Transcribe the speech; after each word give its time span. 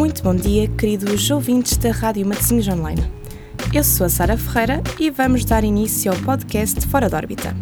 Muito 0.00 0.22
bom 0.22 0.34
dia, 0.34 0.66
queridos 0.66 1.30
ouvintes 1.30 1.76
da 1.76 1.90
Rádio 1.90 2.26
Matosinhos 2.26 2.66
Online. 2.68 3.02
Eu 3.70 3.84
sou 3.84 4.06
a 4.06 4.08
Sara 4.08 4.34
Ferreira 4.34 4.82
e 4.98 5.10
vamos 5.10 5.44
dar 5.44 5.62
início 5.62 6.10
ao 6.10 6.16
podcast 6.20 6.80
Fora 6.86 7.06
da 7.06 7.18
órbita. 7.18 7.54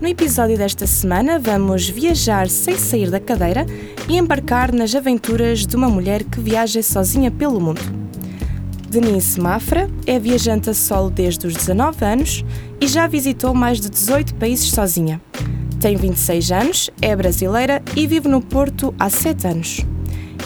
No 0.00 0.08
episódio 0.08 0.58
desta 0.58 0.84
semana, 0.84 1.38
vamos 1.38 1.88
viajar 1.88 2.48
sem 2.48 2.76
sair 2.76 3.08
da 3.08 3.20
cadeira 3.20 3.66
e 4.08 4.16
embarcar 4.16 4.72
nas 4.72 4.96
aventuras 4.96 5.64
de 5.64 5.76
uma 5.76 5.88
mulher 5.88 6.24
que 6.24 6.40
viaja 6.40 6.82
sozinha 6.82 7.30
pelo 7.30 7.60
mundo. 7.60 7.82
Denise 8.88 9.40
Mafra 9.40 9.88
é 10.08 10.18
viajante 10.18 10.70
a 10.70 10.74
solo 10.74 11.08
desde 11.08 11.46
os 11.46 11.54
19 11.54 12.04
anos 12.04 12.44
e 12.80 12.88
já 12.88 13.06
visitou 13.06 13.54
mais 13.54 13.80
de 13.80 13.88
18 13.90 14.34
países 14.34 14.72
sozinha. 14.72 15.22
Tem 15.80 15.94
26 15.94 16.50
anos, 16.50 16.90
é 17.00 17.14
brasileira 17.14 17.80
e 17.94 18.08
vive 18.08 18.26
no 18.26 18.40
Porto 18.40 18.92
há 18.98 19.08
7 19.08 19.46
anos. 19.46 19.93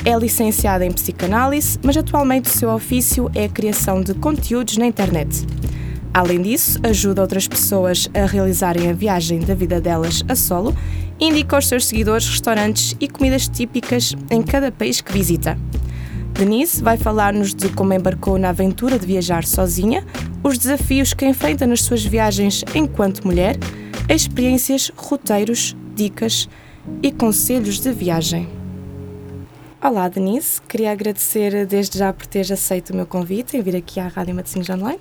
É 0.05 0.17
licenciada 0.17 0.87
em 0.87 0.93
psicanálise, 0.93 1.79
mas 1.83 1.97
atualmente 1.97 2.49
o 2.49 2.53
seu 2.53 2.71
ofício 2.71 3.31
é 3.35 3.45
a 3.45 3.49
criação 3.49 4.01
de 4.01 4.15
conteúdos 4.15 4.77
na 4.77 4.87
internet. 4.87 5.45
Além 6.15 6.41
disso, 6.41 6.79
ajuda 6.83 7.21
outras 7.21 7.47
pessoas 7.47 8.09
a 8.15 8.27
realizarem 8.27 8.89
a 8.89 8.93
viagem 8.93 9.41
da 9.41 9.55
vida 9.55 9.81
delas 9.81 10.25
a 10.29 10.35
solo 10.35 10.75
e 11.21 11.27
indica 11.27 11.57
aos 11.57 11.67
seus 11.67 11.87
seguidores 11.87 12.29
restaurantes 12.29 12.97
e 12.99 13.09
comidas 13.09 13.49
típicas 13.49 14.15
em 14.31 14.43
cada 14.43 14.73
país 14.73 15.01
que 15.01 15.13
visita. 15.13 15.59
Denise 16.33 16.83
vai 16.83 16.97
falar-nos 16.97 17.53
de 17.53 17.69
como 17.71 17.93
embarcou 17.93 18.39
na 18.39 18.51
aventura 18.51 18.99
de 18.99 19.07
viajar 19.07 19.45
sozinha, 19.45 20.05
os 20.43 20.57
desafios 20.57 21.13
que 21.13 21.27
enfrenta 21.27 21.67
nas 21.67 21.83
suas 21.83 22.05
viagens 22.05 22.65
enquanto 22.75 23.27
mulher, 23.27 23.57
experiências, 24.09 24.91
roteiros, 24.97 25.77
dicas 25.95 26.49
e 27.03 27.11
conselhos 27.11 27.81
de 27.81 27.93
viagem. 27.93 28.49
Olá, 29.81 30.09
Denise. 30.09 30.61
Queria 30.63 30.91
agradecer 30.91 31.65
desde 31.65 31.99
já 31.99 32.13
por 32.13 32.27
teres 32.27 32.51
aceito 32.51 32.91
o 32.91 32.97
meu 32.97 33.07
convite 33.07 33.57
em 33.57 33.63
vir 33.63 33.77
aqui 33.77 34.01
à 34.01 34.09
Rádio 34.09 34.35
Matosinhos 34.35 34.69
Online. 34.69 34.99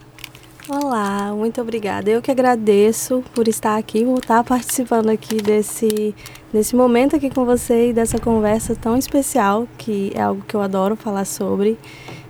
Olá, 0.70 1.33
muito 1.33 1.59
obrigada. 1.59 2.11
Eu 2.11 2.22
que 2.22 2.30
agradeço 2.30 3.23
por 3.33 3.48
estar 3.48 3.75
aqui, 3.75 4.05
por 4.05 4.20
estar 4.20 4.44
participando 4.44 5.09
aqui 5.09 5.38
desse, 5.42 6.14
desse 6.53 6.75
momento 6.75 7.16
aqui 7.16 7.28
com 7.31 7.44
você 7.44 7.89
e 7.89 7.94
dessa 7.94 8.20
conversa 8.20 8.75
tão 8.75 8.95
especial, 8.95 9.67
que 9.80 10.11
é 10.14 10.22
algo 10.22 10.44
que 10.48 10.55
eu 10.55 10.61
adoro 10.61 10.95
falar 10.95 11.25
sobre. 11.25 11.75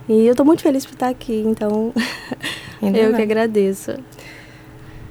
E 0.08 0.24
eu 0.24 0.30
estou 0.30 0.46
muito 0.46 0.62
feliz 0.62 0.86
por 0.86 0.94
estar 0.94 1.08
aqui, 1.08 1.44
então 1.46 1.92
eu 2.80 3.14
que 3.14 3.22
agradeço. 3.22 3.92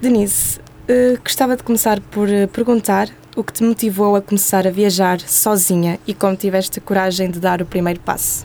Denise, 0.02 0.60
uh, 0.90 1.22
gostava 1.24 1.56
de 1.56 1.62
começar 1.62 2.02
por 2.02 2.28
uh, 2.28 2.48
perguntar 2.48 3.10
o 3.38 3.44
que 3.44 3.54
te 3.54 3.64
motivou 3.64 4.16
a 4.16 4.22
começar 4.22 4.66
a 4.66 4.72
viajar 4.72 5.20
sozinha 5.22 6.00
e 6.08 6.14
como 6.14 6.36
tiveste 6.36 6.80
a 6.80 6.82
coragem 6.82 7.30
de 7.30 7.40
dar 7.40 7.62
o 7.62 7.66
primeiro 7.68 8.00
passo? 8.00 8.44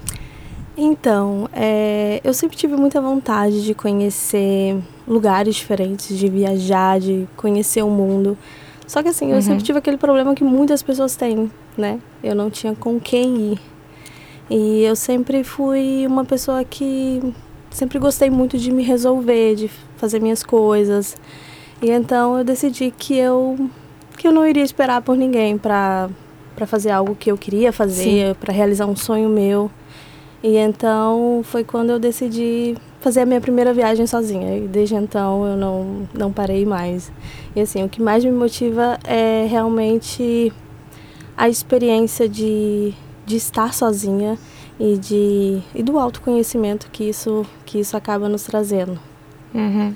Então, 0.76 1.48
é, 1.50 2.20
eu 2.22 2.34
sempre 2.34 2.58
tive 2.58 2.76
muita 2.76 3.00
vontade 3.00 3.64
de 3.64 3.72
conhecer 3.72 4.78
lugares 5.08 5.56
diferentes, 5.56 6.16
de 6.16 6.28
viajar, 6.28 7.00
de 7.00 7.26
conhecer 7.38 7.82
o 7.82 7.88
mundo. 7.88 8.36
Só 8.86 9.02
que 9.02 9.08
assim, 9.08 9.30
eu 9.30 9.36
uhum. 9.36 9.42
sempre 9.42 9.64
tive 9.64 9.78
aquele 9.78 9.96
problema 9.96 10.34
que 10.34 10.44
muitas 10.44 10.82
pessoas 10.82 11.16
têm, 11.16 11.50
né? 11.74 11.98
Eu 12.22 12.34
não 12.34 12.50
tinha 12.50 12.74
com 12.74 13.00
quem 13.00 13.52
ir. 13.52 13.60
E 14.50 14.82
eu 14.82 14.94
sempre 14.94 15.42
fui 15.42 16.06
uma 16.06 16.26
pessoa 16.26 16.62
que 16.64 17.32
sempre 17.70 17.98
gostei 17.98 18.28
muito 18.28 18.58
de 18.58 18.70
me 18.70 18.82
resolver, 18.82 19.54
de 19.54 19.70
fazer 19.96 20.20
minhas 20.20 20.42
coisas. 20.42 21.16
E 21.80 21.90
então 21.90 22.36
eu 22.36 22.44
decidi 22.44 22.92
que 22.96 23.16
eu 23.16 23.70
que 24.16 24.26
eu 24.26 24.32
não 24.32 24.46
iria 24.46 24.62
esperar 24.62 25.02
por 25.02 25.16
ninguém 25.16 25.58
para 25.58 26.08
para 26.54 26.66
fazer 26.66 26.90
algo 26.90 27.14
que 27.14 27.30
eu 27.30 27.38
queria 27.38 27.72
fazer, 27.72 28.34
para 28.36 28.52
realizar 28.52 28.86
um 28.86 28.94
sonho 28.94 29.28
meu. 29.28 29.70
E 30.42 30.56
então 30.56 31.40
foi 31.44 31.64
quando 31.64 31.90
eu 31.90 31.98
decidi 31.98 32.76
fazer 33.00 33.20
a 33.20 33.26
minha 33.26 33.40
primeira 33.40 33.72
viagem 33.72 34.06
sozinha. 34.06 34.56
E 34.56 34.68
desde 34.68 34.94
então 34.94 35.46
eu 35.46 35.56
não, 35.56 36.08
não 36.12 36.32
parei 36.32 36.66
mais. 36.66 37.12
E 37.54 37.60
assim, 37.60 37.82
o 37.82 37.88
que 37.88 38.02
mais 38.02 38.24
me 38.24 38.30
motiva 38.30 38.98
é 39.04 39.46
realmente 39.48 40.52
a 41.36 41.48
experiência 41.48 42.28
de, 42.28 42.92
de 43.24 43.36
estar 43.36 43.72
sozinha 43.72 44.38
e, 44.78 44.96
de, 44.96 45.60
e 45.74 45.82
do 45.82 45.98
autoconhecimento 45.98 46.88
que 46.90 47.04
isso, 47.04 47.46
que 47.64 47.78
isso 47.78 47.96
acaba 47.96 48.28
nos 48.28 48.42
trazendo. 48.44 48.98
Uhum. 49.54 49.94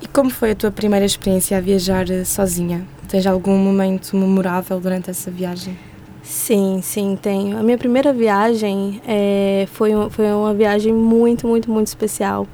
E 0.00 0.06
como 0.08 0.30
foi 0.30 0.50
a 0.52 0.54
tua 0.54 0.70
primeira 0.70 1.04
experiência 1.04 1.56
a 1.56 1.60
viajar 1.60 2.10
eh, 2.10 2.24
sozinha? 2.24 2.86
Tens 3.08 3.26
algum 3.26 3.56
momento 3.56 4.16
memorável 4.16 4.78
durante 4.80 5.10
essa 5.10 5.30
viagem? 5.30 5.76
Sim, 6.22 6.80
sim, 6.82 7.16
tenho. 7.20 7.56
A 7.56 7.62
minha 7.62 7.78
primeira 7.78 8.12
viagem 8.12 9.00
é, 9.06 9.66
foi, 9.72 9.92
foi 10.10 10.26
uma 10.32 10.52
viagem 10.52 10.92
muito, 10.92 11.46
muito, 11.46 11.70
muito 11.70 11.86
especial. 11.86 12.46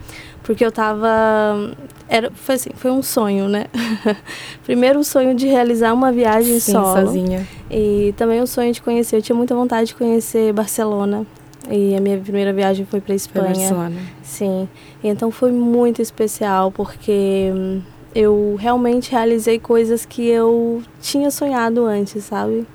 Porque 0.43 0.65
eu 0.65 0.71
tava. 0.71 1.75
Era, 2.09 2.31
foi 2.33 2.57
assim, 2.57 2.71
foi 2.75 2.91
um 2.91 3.03
sonho, 3.03 3.49
né? 3.49 3.67
Primeiro 4.65 4.99
o 4.99 5.05
sonho 5.05 5.35
de 5.35 5.47
realizar 5.47 5.95
uma 5.95 6.13
viagem 6.13 6.61
sim, 6.61 6.73
solo. 6.73 7.07
sozinha. 7.07 7.47
E 7.71 8.13
também 8.17 8.41
o 8.43 8.47
sonho 8.47 8.73
de 8.73 8.83
conhecer. 8.83 9.17
Eu 9.17 9.23
tinha 9.23 9.37
muita 9.37 9.55
vontade 9.55 9.89
de 9.89 9.95
conhecer 9.95 10.53
Barcelona. 10.53 11.25
E 11.73 11.97
a 11.97 12.01
minha 12.01 12.19
primeira 12.19 12.53
viagem 12.53 12.85
foi 12.85 13.01
para 13.01 13.15
Espanha. 13.15 13.47
Barcelona. 13.47 13.97
Sim. 14.23 14.69
E 15.03 15.09
então 15.09 15.31
foi 15.31 15.51
muito 15.51 16.03
especial 16.03 16.71
porque 16.71 17.51
hum, 17.55 17.81
eu 18.15 18.57
realmente 18.59 19.11
realizei 19.11 19.59
coisas 19.59 20.05
que 20.05 20.29
eu 20.29 20.83
tinha 21.01 21.31
sonhado 21.31 21.87
antes, 21.87 22.25
sabe? 22.25 22.67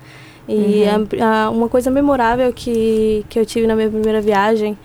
E 0.48 0.82
uhum. 0.82 1.22
a, 1.22 1.44
a, 1.44 1.50
uma 1.50 1.68
coisa 1.68 1.90
memorável 1.92 2.52
que, 2.52 3.24
que 3.28 3.38
eu 3.38 3.46
tive 3.46 3.68
na 3.68 3.76
minha 3.76 3.88
primeira 3.88 4.20
viagem 4.20 4.76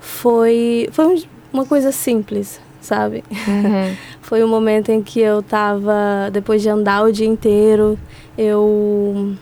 foi, 0.00 0.88
foi 0.90 1.06
um, 1.06 1.22
uma 1.52 1.66
coisa 1.66 1.92
simples, 1.92 2.58
sabe? 2.80 3.22
Uhum. 3.30 3.94
foi 4.22 4.42
um 4.42 4.48
momento 4.48 4.90
em 4.90 5.02
que 5.02 5.20
eu 5.20 5.42
tava, 5.42 6.30
depois 6.32 6.62
de 6.62 6.70
andar 6.70 7.02
o 7.02 7.12
dia 7.12 7.26
inteiro, 7.26 7.98
eu 8.38 9.36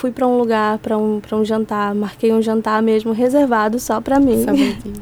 fui 0.00 0.10
para 0.10 0.26
um 0.26 0.38
lugar, 0.38 0.78
para 0.78 0.96
um, 0.96 1.20
um 1.30 1.44
jantar, 1.44 1.94
marquei 1.94 2.32
um 2.32 2.40
jantar 2.40 2.82
mesmo 2.82 3.12
reservado 3.12 3.78
só 3.78 4.00
para 4.00 4.18
mim. 4.18 4.46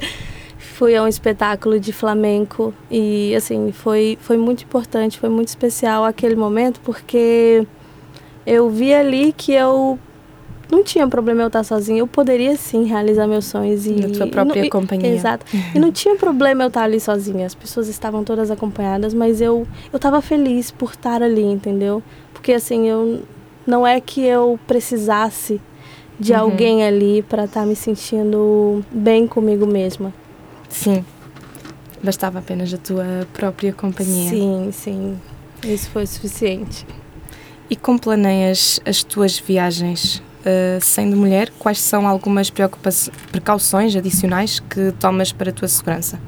fui 0.58 0.96
a 0.96 1.04
um 1.04 1.06
espetáculo 1.06 1.78
de 1.78 1.92
flamenco 1.92 2.74
e 2.90 3.32
assim 3.36 3.70
foi 3.70 4.18
foi 4.20 4.36
muito 4.36 4.64
importante, 4.64 5.16
foi 5.16 5.28
muito 5.28 5.48
especial 5.48 6.04
aquele 6.04 6.34
momento 6.34 6.80
porque 6.80 7.64
eu 8.44 8.68
vi 8.68 8.92
ali 8.92 9.32
que 9.32 9.52
eu 9.52 9.98
não 10.68 10.82
tinha 10.82 11.06
problema 11.06 11.42
eu 11.42 11.46
estar 11.46 11.62
sozinha, 11.62 12.00
eu 12.00 12.06
poderia 12.06 12.56
sim 12.56 12.84
realizar 12.84 13.28
meus 13.28 13.44
sonhos 13.44 13.86
e 13.86 13.92
na 13.92 14.08
tua 14.08 14.26
própria 14.26 14.66
e, 14.66 14.68
companhia. 14.68 15.14
Exato. 15.14 15.46
e 15.74 15.78
não 15.78 15.92
tinha 15.92 16.16
problema 16.16 16.64
eu 16.64 16.68
estar 16.68 16.82
ali 16.82 17.00
sozinha. 17.00 17.46
As 17.46 17.54
pessoas 17.54 17.88
estavam 17.88 18.22
todas 18.24 18.50
acompanhadas, 18.50 19.14
mas 19.14 19.40
eu 19.40 19.66
eu 19.92 19.96
estava 19.96 20.20
feliz 20.20 20.72
por 20.72 20.90
estar 20.90 21.22
ali, 21.22 21.44
entendeu? 21.44 22.02
Porque 22.34 22.52
assim, 22.52 22.86
eu 22.88 23.22
não 23.68 23.86
é 23.86 24.00
que 24.00 24.24
eu 24.24 24.58
precisasse 24.66 25.60
de 26.18 26.32
uhum. 26.32 26.38
alguém 26.38 26.82
ali 26.82 27.22
para 27.22 27.44
estar 27.44 27.60
tá 27.60 27.66
me 27.66 27.76
sentindo 27.76 28.82
bem 28.90 29.26
comigo 29.26 29.66
mesma. 29.66 30.12
Sim. 30.70 31.04
Bastava 32.02 32.38
apenas 32.38 32.72
a 32.72 32.78
tua 32.78 33.26
própria 33.34 33.72
companhia. 33.72 34.30
Sim, 34.30 34.70
sim. 34.72 35.18
Isso 35.62 35.90
foi 35.90 36.06
suficiente. 36.06 36.86
E 37.68 37.76
como 37.76 38.00
planeias 38.00 38.80
as 38.86 39.04
tuas 39.04 39.38
viagens? 39.38 40.22
Uh, 40.38 40.80
sendo 40.80 41.14
mulher, 41.14 41.52
quais 41.58 41.78
são 41.78 42.08
algumas 42.08 42.50
precauções 43.30 43.94
adicionais 43.94 44.60
que 44.60 44.92
tomas 44.92 45.30
para 45.30 45.50
a 45.50 45.52
tua 45.52 45.68
segurança? 45.68 46.18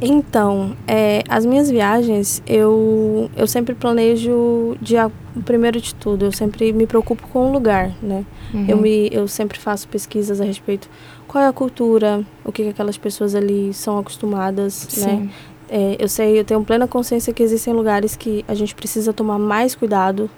Então, 0.00 0.76
é, 0.86 1.24
as 1.28 1.44
minhas 1.44 1.68
viagens, 1.68 2.40
eu, 2.46 3.28
eu 3.36 3.46
sempre 3.48 3.74
planejo 3.74 4.76
de 4.80 4.96
primeiro 5.42 5.80
de 5.80 5.94
tudo, 5.94 6.24
eu 6.24 6.32
sempre 6.32 6.72
me 6.72 6.86
preocupo 6.86 7.26
com 7.28 7.48
o 7.48 7.52
lugar, 7.52 7.92
né? 8.02 8.24
Uhum. 8.52 8.66
Eu, 8.68 8.76
me, 8.76 9.08
eu 9.12 9.26
sempre 9.28 9.58
faço 9.58 9.88
pesquisas 9.88 10.40
a 10.40 10.44
respeito 10.44 10.88
qual 11.26 11.44
é 11.44 11.46
a 11.46 11.52
cultura, 11.52 12.24
o 12.44 12.50
que, 12.50 12.62
que 12.64 12.68
aquelas 12.70 12.96
pessoas 12.96 13.34
ali 13.34 13.72
são 13.74 13.98
acostumadas, 13.98 14.88
né? 14.96 15.04
Sim. 15.04 15.16
né? 15.16 15.30
É, 15.70 15.96
eu 15.98 16.08
sei, 16.08 16.38
eu 16.40 16.44
tenho 16.44 16.64
plena 16.64 16.88
consciência 16.88 17.32
que 17.32 17.42
existem 17.42 17.74
lugares 17.74 18.16
que 18.16 18.42
a 18.48 18.54
gente 18.54 18.74
precisa 18.74 19.12
tomar 19.12 19.38
mais 19.38 19.74
cuidado. 19.74 20.30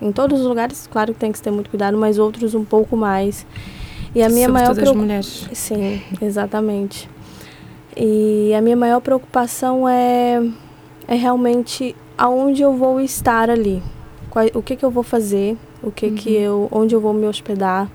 Em 0.00 0.12
todos 0.12 0.40
os 0.40 0.46
lugares, 0.46 0.88
claro 0.88 1.12
que 1.12 1.18
tem 1.18 1.32
que 1.32 1.42
ter 1.42 1.50
muito 1.50 1.68
cuidado, 1.68 1.98
mas 1.98 2.18
outros 2.18 2.54
um 2.54 2.64
pouco 2.64 2.96
mais. 2.96 3.44
E 4.14 4.22
a 4.22 4.28
minha 4.28 4.46
Sobretudo 4.46 4.52
maior 4.52 4.74
preocupação. 4.74 5.02
mulheres. 5.02 5.48
Sim, 5.52 6.02
exatamente. 6.22 7.10
E 7.96 8.54
a 8.54 8.60
minha 8.60 8.76
maior 8.76 9.00
preocupação 9.00 9.88
é, 9.88 10.40
é 11.08 11.14
realmente 11.16 11.96
aonde 12.16 12.62
eu 12.62 12.72
vou 12.74 13.00
estar 13.00 13.50
ali. 13.50 13.82
O 14.54 14.62
que, 14.62 14.76
que 14.76 14.84
eu 14.84 14.90
vou 14.90 15.02
fazer, 15.02 15.56
o 15.82 15.90
que, 15.90 16.06
uhum. 16.06 16.14
que 16.14 16.34
eu, 16.34 16.68
onde 16.70 16.94
eu 16.94 17.00
vou 17.00 17.12
me 17.12 17.26
hospedar. 17.26 17.90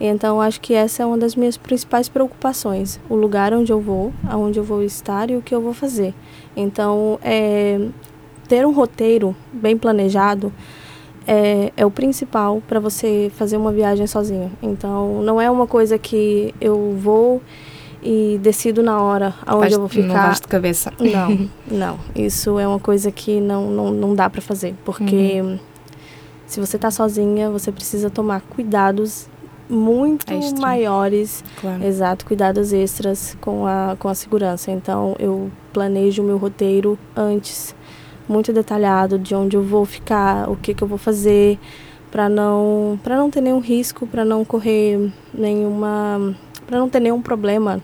Então, 0.00 0.40
acho 0.40 0.60
que 0.60 0.74
essa 0.74 1.02
é 1.02 1.06
uma 1.06 1.16
das 1.16 1.36
minhas 1.36 1.56
principais 1.56 2.08
preocupações. 2.08 2.98
O 3.08 3.14
lugar 3.14 3.54
onde 3.54 3.72
eu 3.72 3.80
vou, 3.80 4.12
aonde 4.28 4.58
eu 4.58 4.64
vou 4.64 4.82
estar 4.82 5.30
e 5.30 5.36
o 5.36 5.42
que 5.42 5.54
eu 5.54 5.60
vou 5.60 5.72
fazer. 5.72 6.12
Então, 6.56 7.18
é, 7.22 7.80
ter 8.48 8.66
um 8.66 8.72
roteiro 8.72 9.34
bem 9.52 9.76
planejado 9.76 10.52
é, 11.26 11.72
é 11.76 11.86
o 11.86 11.90
principal 11.90 12.62
para 12.66 12.80
você 12.80 13.30
fazer 13.36 13.56
uma 13.56 13.72
viagem 13.72 14.06
sozinho. 14.06 14.50
Então, 14.62 15.22
não 15.22 15.40
é 15.40 15.50
uma 15.50 15.66
coisa 15.66 15.98
que 15.98 16.54
eu 16.60 16.96
vou 16.98 17.40
e 18.02 18.38
decido 18.42 18.82
na 18.82 19.00
hora 19.00 19.34
aonde 19.46 19.74
eu 19.74 19.78
vou 19.78 19.88
ficar. 19.88 20.32
Não 20.32 20.48
cabeça. 20.48 20.92
Não, 20.98 21.48
não. 21.70 21.98
Isso 22.14 22.58
é 22.58 22.66
uma 22.66 22.80
coisa 22.80 23.12
que 23.12 23.40
não, 23.40 23.70
não, 23.70 23.90
não 23.92 24.14
dá 24.14 24.28
para 24.28 24.40
fazer, 24.40 24.74
porque 24.84 25.40
uhum. 25.40 25.58
Se 26.52 26.60
você 26.60 26.76
está 26.76 26.90
sozinha, 26.90 27.50
você 27.50 27.72
precisa 27.72 28.10
tomar 28.10 28.42
cuidados 28.42 29.26
muito 29.70 30.30
Extra. 30.30 30.60
maiores, 30.60 31.42
claro. 31.58 31.82
exato, 31.82 32.26
cuidados 32.26 32.74
extras 32.74 33.34
com 33.40 33.66
a, 33.66 33.96
com 33.98 34.06
a 34.06 34.14
segurança. 34.14 34.70
Então, 34.70 35.16
eu 35.18 35.50
planejo 35.72 36.22
o 36.22 36.26
meu 36.26 36.36
roteiro 36.36 36.98
antes, 37.16 37.74
muito 38.28 38.52
detalhado, 38.52 39.18
de 39.18 39.34
onde 39.34 39.56
eu 39.56 39.62
vou 39.62 39.86
ficar, 39.86 40.50
o 40.50 40.54
que, 40.54 40.74
que 40.74 40.84
eu 40.84 40.88
vou 40.88 40.98
fazer, 40.98 41.58
para 42.10 42.28
não, 42.28 43.00
não 43.02 43.30
ter 43.30 43.40
nenhum 43.40 43.60
risco, 43.60 44.06
para 44.06 44.22
não 44.22 44.44
correr 44.44 45.10
nenhuma. 45.32 46.36
para 46.66 46.78
não 46.78 46.90
ter 46.90 47.00
nenhum 47.00 47.22
problema 47.22 47.80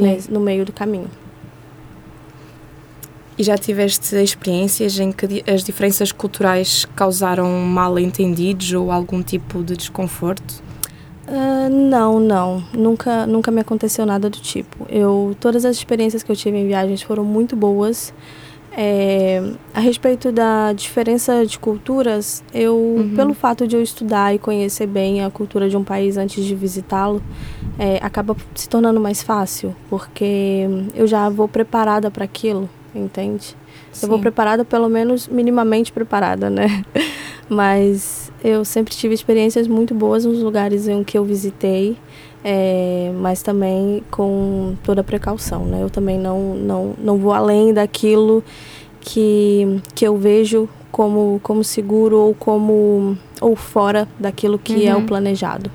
né, 0.00 0.18
no 0.28 0.38
meio 0.38 0.64
do 0.64 0.72
caminho. 0.72 1.10
E 3.36 3.42
já 3.42 3.58
tiveste 3.58 4.14
experiências 4.16 4.98
em 4.98 5.10
que 5.10 5.42
as 5.50 5.64
diferenças 5.64 6.12
culturais 6.12 6.86
causaram 6.94 7.50
mal 7.62 7.98
entendidos 7.98 8.72
ou 8.72 8.92
algum 8.92 9.22
tipo 9.22 9.62
de 9.62 9.76
desconforto? 9.76 10.62
Uh, 11.26 11.68
não, 11.68 12.20
não. 12.20 12.62
Nunca, 12.72 13.26
nunca 13.26 13.50
me 13.50 13.60
aconteceu 13.60 14.06
nada 14.06 14.30
do 14.30 14.38
tipo. 14.38 14.86
Eu, 14.88 15.34
todas 15.40 15.64
as 15.64 15.76
experiências 15.76 16.22
que 16.22 16.30
eu 16.30 16.36
tive 16.36 16.58
em 16.58 16.66
viagens 16.66 17.02
foram 17.02 17.24
muito 17.24 17.56
boas. 17.56 18.12
É, 18.76 19.40
a 19.72 19.78
respeito 19.78 20.32
da 20.32 20.72
diferença 20.72 21.46
de 21.46 21.58
culturas, 21.60 22.42
eu, 22.52 22.76
uhum. 22.76 23.14
pelo 23.14 23.32
fato 23.32 23.68
de 23.68 23.76
eu 23.76 23.82
estudar 23.82 24.34
e 24.34 24.38
conhecer 24.38 24.86
bem 24.86 25.24
a 25.24 25.30
cultura 25.30 25.68
de 25.68 25.76
um 25.76 25.84
país 25.84 26.16
antes 26.16 26.44
de 26.44 26.54
visitá-lo, 26.56 27.22
é, 27.78 27.98
acaba 28.02 28.36
se 28.54 28.68
tornando 28.68 29.00
mais 29.00 29.22
fácil, 29.22 29.74
porque 29.88 30.66
eu 30.92 31.06
já 31.06 31.28
vou 31.28 31.46
preparada 31.46 32.10
para 32.10 32.24
aquilo, 32.24 32.68
entende? 32.94 33.56
Sim. 33.92 34.06
Eu 34.06 34.08
vou 34.08 34.18
preparada, 34.18 34.64
pelo 34.64 34.88
menos 34.88 35.28
minimamente 35.28 35.92
preparada, 35.92 36.50
né? 36.50 36.84
Mas 37.48 38.32
eu 38.42 38.64
sempre 38.64 38.94
tive 38.94 39.14
experiências 39.14 39.68
muito 39.68 39.94
boas 39.94 40.24
nos 40.24 40.42
lugares 40.42 40.88
em 40.88 41.04
que 41.04 41.16
eu 41.16 41.24
visitei, 41.24 41.96
é, 42.42 43.10
mas 43.14 43.42
também 43.42 44.02
com 44.10 44.74
toda 44.82 45.00
a 45.02 45.04
precaução, 45.04 45.64
né? 45.64 45.82
Eu 45.82 45.90
também 45.90 46.18
não, 46.18 46.54
não, 46.54 46.94
não 46.98 47.18
vou 47.18 47.32
além 47.32 47.72
daquilo 47.72 48.42
que, 49.00 49.80
que 49.94 50.06
eu 50.06 50.16
vejo 50.16 50.68
como, 50.90 51.40
como 51.42 51.62
seguro 51.62 52.18
ou 52.18 52.34
como 52.34 53.16
ou 53.40 53.56
fora 53.56 54.08
daquilo 54.18 54.58
que 54.58 54.74
uhum. 54.74 54.88
é 54.88 54.94
o 54.94 54.98
uhum. 54.98 55.06
planejado. 55.06 55.70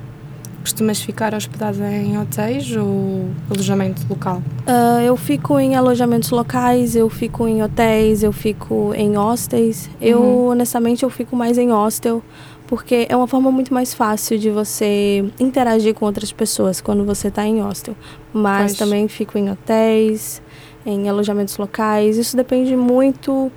Costumas 0.62 1.00
ficar 1.02 1.34
hospedada 1.34 1.92
em 1.92 2.18
hotéis 2.18 2.76
ou 2.76 3.30
alojamento 3.50 4.02
local? 4.10 4.42
Uh, 4.68 5.02
eu 5.02 5.16
fico 5.16 5.60
em 5.60 5.76
alojamentos 5.76 6.30
locais, 6.32 6.96
eu 6.96 7.10
fico 7.10 7.48
em 7.48 7.64
hotéis, 7.64 8.24
eu 8.24 8.32
fico 8.32 8.94
em 8.94 9.16
hostels. 9.16 9.88
Uhum. 9.88 9.92
Eu, 10.02 10.46
honestamente, 10.48 11.04
eu 11.04 11.10
fico 11.10 11.36
mais 11.36 11.58
em 11.58 11.72
hostel, 11.72 12.22
porque 12.68 13.08
é 13.10 13.16
uma 13.16 13.26
forma 13.26 13.52
muito 13.52 13.74
mais 13.74 13.94
fácil 13.94 14.38
de 14.38 14.50
você 14.50 15.26
interagir 15.40 15.94
com 15.94 16.06
outras 16.06 16.32
pessoas 16.32 16.82
quando 16.82 17.06
você 17.06 17.30
está 17.30 17.46
em 17.46 17.62
hostel. 17.62 17.96
Mas 18.34 18.74
também 18.74 19.08
fico 19.08 19.38
em 19.38 19.50
hotéis, 19.50 20.42
em 20.86 21.10
alojamentos 21.10 21.58
locais. 21.58 22.18
Isso 22.18 22.36
depende 22.36 22.76
muito 22.76 23.52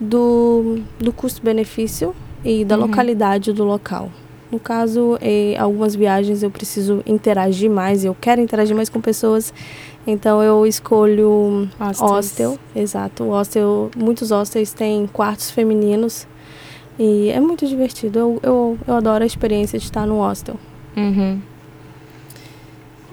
do, 0.00 0.78
do 0.98 1.12
custo-benefício 1.12 2.14
e 2.44 2.64
da 2.64 2.76
uhum. 2.76 2.82
localidade 2.82 3.52
do 3.52 3.64
local. 3.64 4.10
No 4.50 4.60
caso, 4.60 5.18
em 5.20 5.56
algumas 5.58 5.94
viagens 5.94 6.42
eu 6.42 6.50
preciso 6.50 7.02
interagir 7.06 7.70
mais, 7.70 8.04
eu 8.04 8.16
quero 8.18 8.40
interagir 8.40 8.76
mais 8.76 8.88
com 8.88 9.00
pessoas, 9.00 9.52
então 10.06 10.42
eu 10.42 10.66
escolho 10.66 11.68
Hostels. 11.78 12.10
hostel. 12.10 12.58
Exato, 12.76 13.24
hostel, 13.24 13.90
muitos 13.96 14.30
hostels 14.30 14.72
têm 14.72 15.06
quartos 15.06 15.50
femininos 15.50 16.26
e 16.98 17.30
é 17.30 17.40
muito 17.40 17.66
divertido. 17.66 18.18
Eu, 18.18 18.40
eu, 18.42 18.78
eu 18.86 18.94
adoro 18.94 19.24
a 19.24 19.26
experiência 19.26 19.78
de 19.78 19.84
estar 19.84 20.06
no 20.06 20.18
hostel. 20.18 20.56
Uhum. 20.96 21.40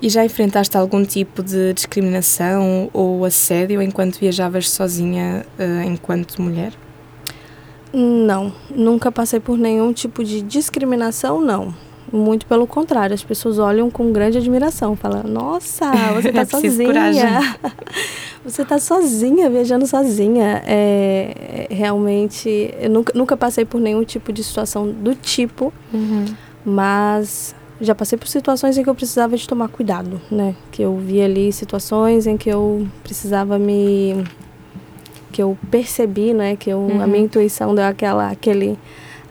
E 0.01 0.09
já 0.09 0.25
enfrentaste 0.25 0.75
algum 0.77 1.03
tipo 1.03 1.43
de 1.43 1.73
discriminação 1.73 2.89
ou 2.91 3.23
assédio 3.23 3.81
enquanto 3.81 4.19
viajavas 4.19 4.69
sozinha, 4.69 5.45
uh, 5.59 5.87
enquanto 5.87 6.41
mulher? 6.41 6.73
Não, 7.93 8.53
nunca 8.69 9.11
passei 9.11 9.39
por 9.39 9.57
nenhum 9.57 9.91
tipo 9.91 10.23
de 10.23 10.41
discriminação, 10.41 11.41
não. 11.41 11.73
Muito 12.11 12.45
pelo 12.45 12.67
contrário, 12.67 13.13
as 13.13 13.23
pessoas 13.23 13.57
olham 13.57 13.89
com 13.89 14.11
grande 14.11 14.37
admiração, 14.37 14.95
falam: 14.97 15.23
Nossa, 15.23 15.89
você 16.13 16.27
está 16.29 16.45
sozinha. 16.45 17.57
você 18.43 18.61
está 18.63 18.79
sozinha, 18.79 19.49
viajando 19.49 19.87
sozinha. 19.87 20.61
É, 20.65 21.67
realmente, 21.69 22.73
eu 22.79 22.89
nunca, 22.89 23.13
nunca 23.15 23.37
passei 23.37 23.63
por 23.63 23.79
nenhum 23.79 24.03
tipo 24.03 24.33
de 24.33 24.43
situação 24.43 24.89
do 24.89 25.15
tipo, 25.15 25.71
uhum. 25.93 26.25
mas 26.65 27.55
já 27.79 27.95
passei 27.95 28.17
por 28.17 28.27
situações 28.27 28.77
em 28.77 28.83
que 28.83 28.89
eu 28.89 28.95
precisava 28.95 29.37
de 29.37 29.47
tomar 29.47 29.69
cuidado, 29.69 30.19
né? 30.29 30.53
Que 30.69 30.81
eu 30.81 30.97
vi 30.97 31.21
ali 31.21 31.51
situações 31.53 32.27
em 32.27 32.35
que 32.35 32.49
eu 32.49 32.85
precisava 33.03 33.57
me 33.57 34.21
que 35.31 35.41
eu 35.41 35.57
percebi, 35.69 36.33
né, 36.33 36.55
que 36.55 36.69
eu, 36.69 36.79
uhum. 36.79 37.01
a 37.01 37.07
minha 37.07 37.23
intuição 37.23 37.73
deu 37.73 37.85
aquela 37.85 38.29
aquele 38.29 38.77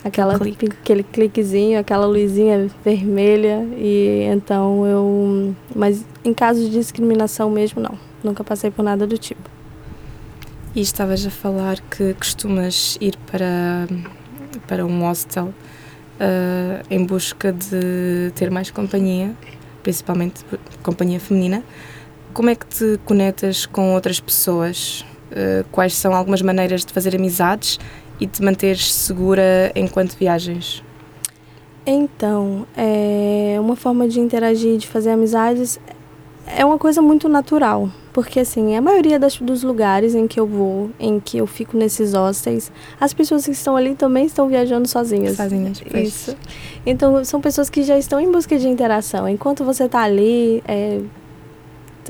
aquela 0.02 0.38
Clique. 0.38 0.66
aquele 0.66 1.02
cliquezinho, 1.02 1.78
aquela 1.78 2.06
luzinha 2.06 2.70
vermelha 2.84 3.66
e 3.76 4.24
então 4.32 4.86
eu 4.86 5.54
mas 5.74 6.04
em 6.24 6.32
caso 6.32 6.60
de 6.60 6.70
discriminação 6.70 7.50
mesmo 7.50 7.82
não, 7.82 7.98
nunca 8.24 8.42
passei 8.42 8.70
por 8.70 8.82
nada 8.82 9.06
do 9.06 9.18
tipo. 9.18 9.48
E 10.74 10.80
estavas 10.80 11.26
a 11.26 11.30
falar 11.30 11.80
que 11.80 12.14
costumas 12.14 12.96
ir 13.00 13.16
para 13.30 13.86
para 14.66 14.86
um 14.86 15.00
hostel 15.02 15.52
uh, 16.20 16.84
em 16.90 17.04
busca 17.04 17.52
de 17.52 18.30
ter 18.34 18.50
mais 18.50 18.70
companhia, 18.70 19.34
principalmente 19.82 20.44
companhia 20.82 21.18
feminina. 21.18 21.62
Como 22.32 22.48
é 22.50 22.54
que 22.54 22.66
te 22.66 23.00
conectas 23.04 23.66
com 23.66 23.94
outras 23.94 24.20
pessoas? 24.20 25.04
Uh, 25.30 25.64
quais 25.70 25.94
são 25.94 26.14
algumas 26.14 26.42
maneiras 26.42 26.84
de 26.84 26.92
fazer 26.92 27.14
amizades 27.14 27.78
e 28.20 28.26
te 28.26 28.42
manteres 28.42 28.92
segura 28.92 29.72
enquanto 29.74 30.16
viagens? 30.16 30.82
Então, 31.86 32.66
é 32.76 33.56
uma 33.58 33.74
forma 33.74 34.06
de 34.06 34.20
interagir, 34.20 34.76
de 34.76 34.86
fazer 34.86 35.10
amizades, 35.10 35.80
é 36.46 36.64
uma 36.64 36.78
coisa 36.78 37.00
muito 37.00 37.28
natural. 37.28 37.90
Porque, 38.12 38.40
assim, 38.40 38.76
a 38.76 38.80
maioria 38.80 39.18
das, 39.18 39.36
dos 39.38 39.62
lugares 39.62 40.14
em 40.14 40.26
que 40.26 40.38
eu 40.38 40.46
vou, 40.46 40.90
em 40.98 41.20
que 41.20 41.38
eu 41.38 41.46
fico 41.46 41.76
nesses 41.76 42.12
hostels, 42.12 42.70
as 43.00 43.14
pessoas 43.14 43.44
que 43.44 43.52
estão 43.52 43.76
ali 43.76 43.94
também 43.94 44.26
estão 44.26 44.48
viajando 44.48 44.88
sozinhas. 44.88 45.36
Sozinhas, 45.36 45.80
pois. 45.88 46.08
Isso. 46.08 46.36
Então, 46.84 47.24
são 47.24 47.40
pessoas 47.40 47.70
que 47.70 47.82
já 47.84 47.96
estão 47.96 48.18
em 48.18 48.30
busca 48.30 48.58
de 48.58 48.68
interação. 48.68 49.28
Enquanto 49.28 49.64
você 49.64 49.84
está 49.84 50.02
ali, 50.02 50.60
é, 50.66 51.00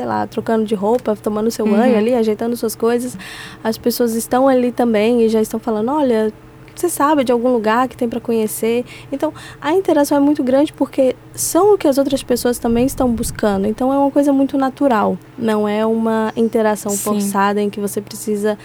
sei 0.00 0.06
lá, 0.06 0.26
trocando 0.26 0.64
de 0.64 0.74
roupa, 0.74 1.14
tomando 1.14 1.50
seu 1.50 1.66
uhum. 1.66 1.72
banho 1.72 1.98
ali, 1.98 2.14
ajeitando 2.14 2.56
suas 2.56 2.74
coisas, 2.74 3.18
as 3.62 3.76
pessoas 3.76 4.14
estão 4.14 4.48
ali 4.48 4.72
também 4.72 5.20
e 5.20 5.28
já 5.28 5.42
estão 5.42 5.60
falando, 5.60 5.90
olha, 5.90 6.32
você 6.74 6.88
sabe 6.88 7.22
de 7.22 7.30
algum 7.30 7.52
lugar 7.52 7.86
que 7.86 7.94
tem 7.94 8.08
para 8.08 8.18
conhecer. 8.18 8.86
Então, 9.12 9.30
a 9.60 9.74
interação 9.74 10.16
é 10.16 10.20
muito 10.20 10.42
grande 10.42 10.72
porque 10.72 11.14
são 11.34 11.74
o 11.74 11.76
que 11.76 11.86
as 11.86 11.98
outras 11.98 12.22
pessoas 12.22 12.58
também 12.58 12.86
estão 12.86 13.12
buscando. 13.12 13.66
Então, 13.66 13.92
é 13.92 13.98
uma 13.98 14.10
coisa 14.10 14.32
muito 14.32 14.56
natural. 14.56 15.18
Não 15.36 15.68
é 15.68 15.84
uma 15.84 16.32
interação 16.34 16.92
Sim. 16.92 16.96
forçada 16.96 17.60
em 17.60 17.68
que 17.68 17.78
você 17.78 18.00
precisa 18.00 18.56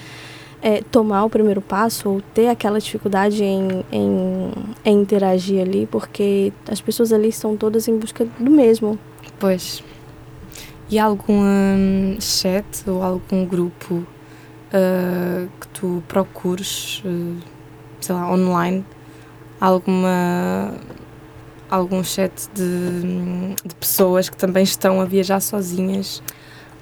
é, 0.62 0.82
tomar 0.90 1.26
o 1.26 1.30
primeiro 1.30 1.60
passo 1.60 2.10
ou 2.10 2.22
ter 2.34 2.48
aquela 2.48 2.80
dificuldade 2.80 3.44
em, 3.44 3.84
em, 3.92 4.52
em 4.86 5.02
interagir 5.02 5.62
ali, 5.62 5.86
porque 5.86 6.54
as 6.72 6.80
pessoas 6.80 7.12
ali 7.12 7.28
estão 7.28 7.58
todas 7.58 7.90
em 7.90 7.98
busca 7.98 8.26
do 8.40 8.50
mesmo. 8.50 8.98
Pois. 9.38 9.84
E 10.90 11.00
algum 11.00 11.42
um, 11.42 12.18
chat 12.20 12.88
ou 12.88 13.02
algum 13.02 13.46
grupo 13.46 13.96
uh, 13.96 15.50
que 15.60 15.68
tu 15.70 16.04
procures, 16.08 17.02
uh, 17.04 17.38
sei 18.00 18.14
lá, 18.14 18.32
online, 18.32 18.86
alguma 19.60 20.74
algum 21.70 22.04
chat 22.04 22.32
de, 22.54 23.56
de 23.66 23.76
pessoas 23.76 24.30
que 24.30 24.38
também 24.38 24.64
estão 24.64 25.02
a 25.02 25.06
viajar 25.06 25.40
sozinhas 25.40 26.22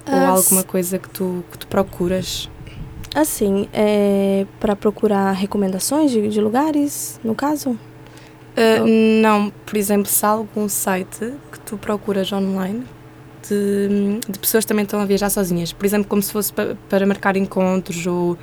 ou 0.06 0.14
ah, 0.14 0.28
alguma 0.28 0.62
coisa 0.62 0.98
que 0.98 1.08
tu, 1.08 1.42
que 1.50 1.58
tu 1.58 1.66
procuras? 1.66 2.50
Assim, 3.14 3.68
é 3.72 4.46
para 4.60 4.76
procurar 4.76 5.32
recomendações 5.32 6.10
de, 6.10 6.28
de 6.28 6.40
lugares, 6.40 7.18
no 7.24 7.34
caso? 7.34 7.70
Uh, 7.70 9.20
não, 9.22 9.50
por 9.64 9.76
exemplo, 9.76 10.06
se 10.06 10.24
há 10.26 10.28
algum 10.28 10.68
site 10.68 11.32
que 11.50 11.58
tu 11.60 11.78
procuras 11.78 12.30
online 12.32 12.84
de, 13.48 14.20
de 14.28 14.38
pessoas 14.38 14.64
que 14.64 14.68
também 14.68 14.84
estão 14.84 15.00
a 15.00 15.04
viajar 15.04 15.30
sozinhas. 15.30 15.72
Por 15.72 15.84
exemplo, 15.84 16.08
como 16.08 16.22
se 16.22 16.32
fosse 16.32 16.52
para, 16.52 16.76
para 16.88 17.06
marcar 17.06 17.36
encontros 17.36 18.06
ou 18.06 18.38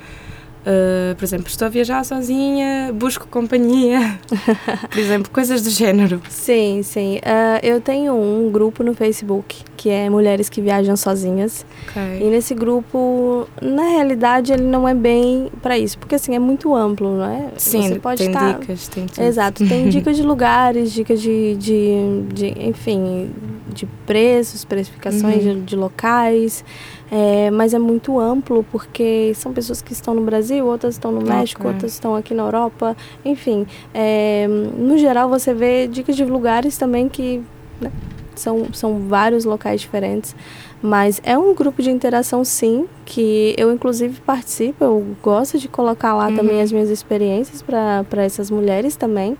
Uh, 0.62 1.16
por 1.16 1.24
exemplo, 1.24 1.48
estou 1.48 1.66
a 1.66 1.68
viajar 1.68 2.04
sozinha, 2.04 2.92
busco 2.94 3.26
companhia, 3.26 4.20
por 4.88 4.98
exemplo, 4.98 5.28
coisas 5.32 5.60
do 5.62 5.70
género. 5.70 6.22
Sim, 6.28 6.82
sim. 6.84 7.16
Uh, 7.16 7.58
eu 7.64 7.80
tenho 7.80 8.14
um 8.14 8.48
grupo 8.50 8.84
no 8.84 8.94
Facebook 8.94 9.56
que 9.76 9.90
é 9.90 10.08
Mulheres 10.08 10.48
que 10.48 10.60
Viajam 10.60 10.96
Sozinhas. 10.96 11.66
Okay. 11.88 12.24
E 12.24 12.30
nesse 12.30 12.54
grupo, 12.54 13.48
na 13.60 13.82
realidade, 13.88 14.52
ele 14.52 14.62
não 14.62 14.88
é 14.88 14.94
bem 14.94 15.50
para 15.60 15.76
isso, 15.76 15.98
porque 15.98 16.14
assim 16.14 16.36
é 16.36 16.38
muito 16.38 16.72
amplo, 16.72 17.16
não 17.16 17.24
é? 17.24 17.48
Sim, 17.56 17.88
Você 17.88 17.98
pode 17.98 18.18
tem 18.18 18.28
estar... 18.28 18.60
dicas, 18.60 18.86
tem 18.86 19.06
tudo. 19.08 19.24
Exato, 19.24 19.66
tem 19.66 19.88
dicas 19.90 20.16
de 20.16 20.22
lugares, 20.22 20.92
dicas 20.92 21.20
de, 21.20 21.56
de, 21.56 22.22
de 22.32 22.46
enfim, 22.68 23.32
de 23.72 23.86
preços, 24.06 24.64
precificações 24.64 25.44
uhum. 25.44 25.54
de, 25.54 25.60
de 25.60 25.76
locais. 25.76 26.64
É, 27.10 27.50
mas 27.50 27.74
é 27.74 27.78
muito 27.78 28.18
amplo 28.18 28.64
porque 28.72 29.32
são 29.34 29.52
pessoas 29.52 29.82
que 29.82 29.92
estão 29.92 30.14
no 30.14 30.22
Brasil, 30.22 30.64
outras 30.64 30.94
estão 30.94 31.12
no 31.12 31.20
México, 31.20 31.60
okay. 31.60 31.72
outras 31.72 31.92
estão 31.92 32.16
aqui 32.16 32.32
na 32.32 32.44
Europa, 32.44 32.96
enfim. 33.22 33.66
É, 33.92 34.46
no 34.48 34.96
geral, 34.96 35.28
você 35.28 35.52
vê 35.52 35.86
dicas 35.86 36.16
de 36.16 36.24
lugares 36.24 36.78
também 36.78 37.10
que 37.10 37.42
né, 37.78 37.92
são, 38.34 38.72
são 38.72 38.98
vários 39.00 39.44
locais 39.44 39.80
diferentes. 39.80 40.34
Mas 40.80 41.20
é 41.22 41.38
um 41.38 41.54
grupo 41.54 41.80
de 41.80 41.90
interação, 41.90 42.44
sim, 42.44 42.86
que 43.04 43.54
eu 43.56 43.72
inclusive 43.72 44.20
participo. 44.20 44.82
Eu 44.82 45.06
gosto 45.22 45.58
de 45.58 45.68
colocar 45.68 46.14
lá 46.14 46.28
uhum. 46.28 46.36
também 46.36 46.60
as 46.60 46.72
minhas 46.72 46.90
experiências 46.90 47.62
para 47.62 48.22
essas 48.22 48.50
mulheres 48.50 48.96
também. 48.96 49.36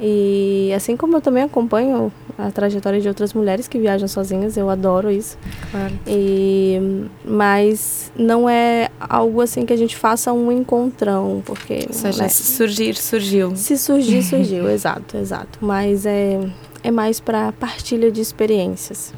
E 0.00 0.72
assim 0.74 0.96
como 0.96 1.16
eu 1.16 1.20
também 1.20 1.44
acompanho 1.44 2.12
a 2.38 2.50
trajetória 2.50 3.00
de 3.00 3.08
outras 3.08 3.32
mulheres 3.32 3.66
que 3.66 3.78
viajam 3.78 4.06
sozinhas, 4.06 4.56
eu 4.56 4.68
adoro 4.68 5.10
isso. 5.10 5.38
Claro. 5.70 5.94
E, 6.06 6.78
mas 7.24 8.12
não 8.16 8.48
é 8.48 8.90
algo 9.00 9.40
assim 9.40 9.64
que 9.64 9.72
a 9.72 9.76
gente 9.76 9.96
faça 9.96 10.32
um 10.32 10.52
encontrão, 10.52 11.42
porque... 11.44 11.86
Ou 11.88 11.94
seja, 11.94 12.24
né? 12.24 12.28
se 12.28 12.42
surgir, 12.42 12.94
surgiu. 12.96 13.56
Se 13.56 13.78
surgir, 13.78 14.22
surgiu, 14.22 14.68
exato, 14.70 15.16
exato. 15.16 15.58
Mas 15.62 16.04
é, 16.04 16.38
é 16.82 16.90
mais 16.90 17.20
para 17.20 17.52
partilha 17.52 18.10
de 18.12 18.20
experiências. 18.20 19.14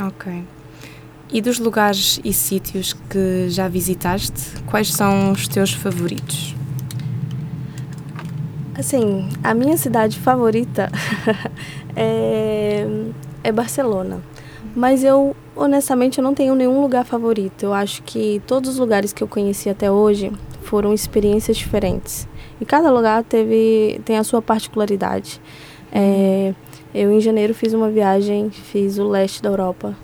Ok. 0.00 0.44
E 1.32 1.40
dos 1.40 1.58
lugares 1.58 2.20
e 2.24 2.32
sítios 2.32 2.92
que 3.08 3.48
já 3.48 3.68
visitaste, 3.68 4.62
quais 4.66 4.92
são 4.92 5.32
os 5.32 5.46
teus 5.46 5.72
favoritos? 5.72 6.54
Assim, 8.80 9.28
a 9.44 9.52
minha 9.52 9.76
cidade 9.76 10.18
favorita 10.18 10.90
é, 11.94 12.86
é 13.44 13.52
Barcelona. 13.52 14.22
Mas 14.74 15.04
eu, 15.04 15.36
honestamente, 15.54 16.16
eu 16.16 16.24
não 16.24 16.32
tenho 16.32 16.54
nenhum 16.54 16.80
lugar 16.80 17.04
favorito. 17.04 17.62
Eu 17.62 17.74
acho 17.74 18.02
que 18.02 18.40
todos 18.46 18.70
os 18.70 18.78
lugares 18.78 19.12
que 19.12 19.22
eu 19.22 19.28
conheci 19.28 19.68
até 19.68 19.90
hoje 19.90 20.32
foram 20.62 20.94
experiências 20.94 21.58
diferentes. 21.58 22.26
E 22.58 22.64
cada 22.64 22.90
lugar 22.90 23.22
teve 23.22 24.00
tem 24.06 24.16
a 24.16 24.24
sua 24.24 24.40
particularidade. 24.40 25.38
É, 25.92 26.54
eu, 26.94 27.12
em 27.12 27.20
janeiro, 27.20 27.52
fiz 27.52 27.74
uma 27.74 27.90
viagem, 27.90 28.48
fiz 28.48 28.96
o 28.96 29.06
leste 29.06 29.42
da 29.42 29.50
Europa. 29.50 29.94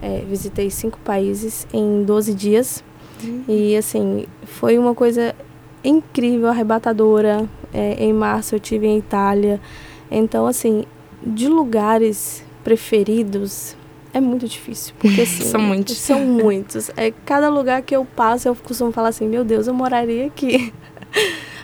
É, 0.00 0.24
visitei 0.26 0.70
cinco 0.70 0.98
países 1.00 1.66
em 1.74 2.04
12 2.04 2.32
dias. 2.32 2.82
Uhum. 3.22 3.44
E, 3.48 3.76
assim, 3.76 4.24
foi 4.44 4.78
uma 4.78 4.94
coisa 4.94 5.34
incrível, 5.84 6.48
arrebatadora. 6.48 7.48
É, 7.72 8.04
em 8.04 8.12
março 8.12 8.54
eu 8.54 8.60
tive 8.60 8.86
em 8.86 8.98
Itália. 8.98 9.60
Então, 10.10 10.46
assim, 10.46 10.84
de 11.22 11.48
lugares 11.48 12.44
preferidos 12.62 13.76
é 14.12 14.20
muito 14.20 14.46
difícil, 14.46 14.94
porque 14.98 15.20
assim, 15.22 15.42
são 15.42 15.60
muitos. 15.60 15.96
São 15.98 16.20
muitos. 16.24 16.90
É 16.96 17.12
cada 17.24 17.48
lugar 17.48 17.82
que 17.82 17.94
eu 17.94 18.04
passo, 18.04 18.48
eu 18.48 18.54
costumo 18.54 18.92
falar 18.92 19.08
assim, 19.08 19.28
meu 19.28 19.44
Deus, 19.44 19.66
eu 19.66 19.74
moraria 19.74 20.26
aqui. 20.26 20.72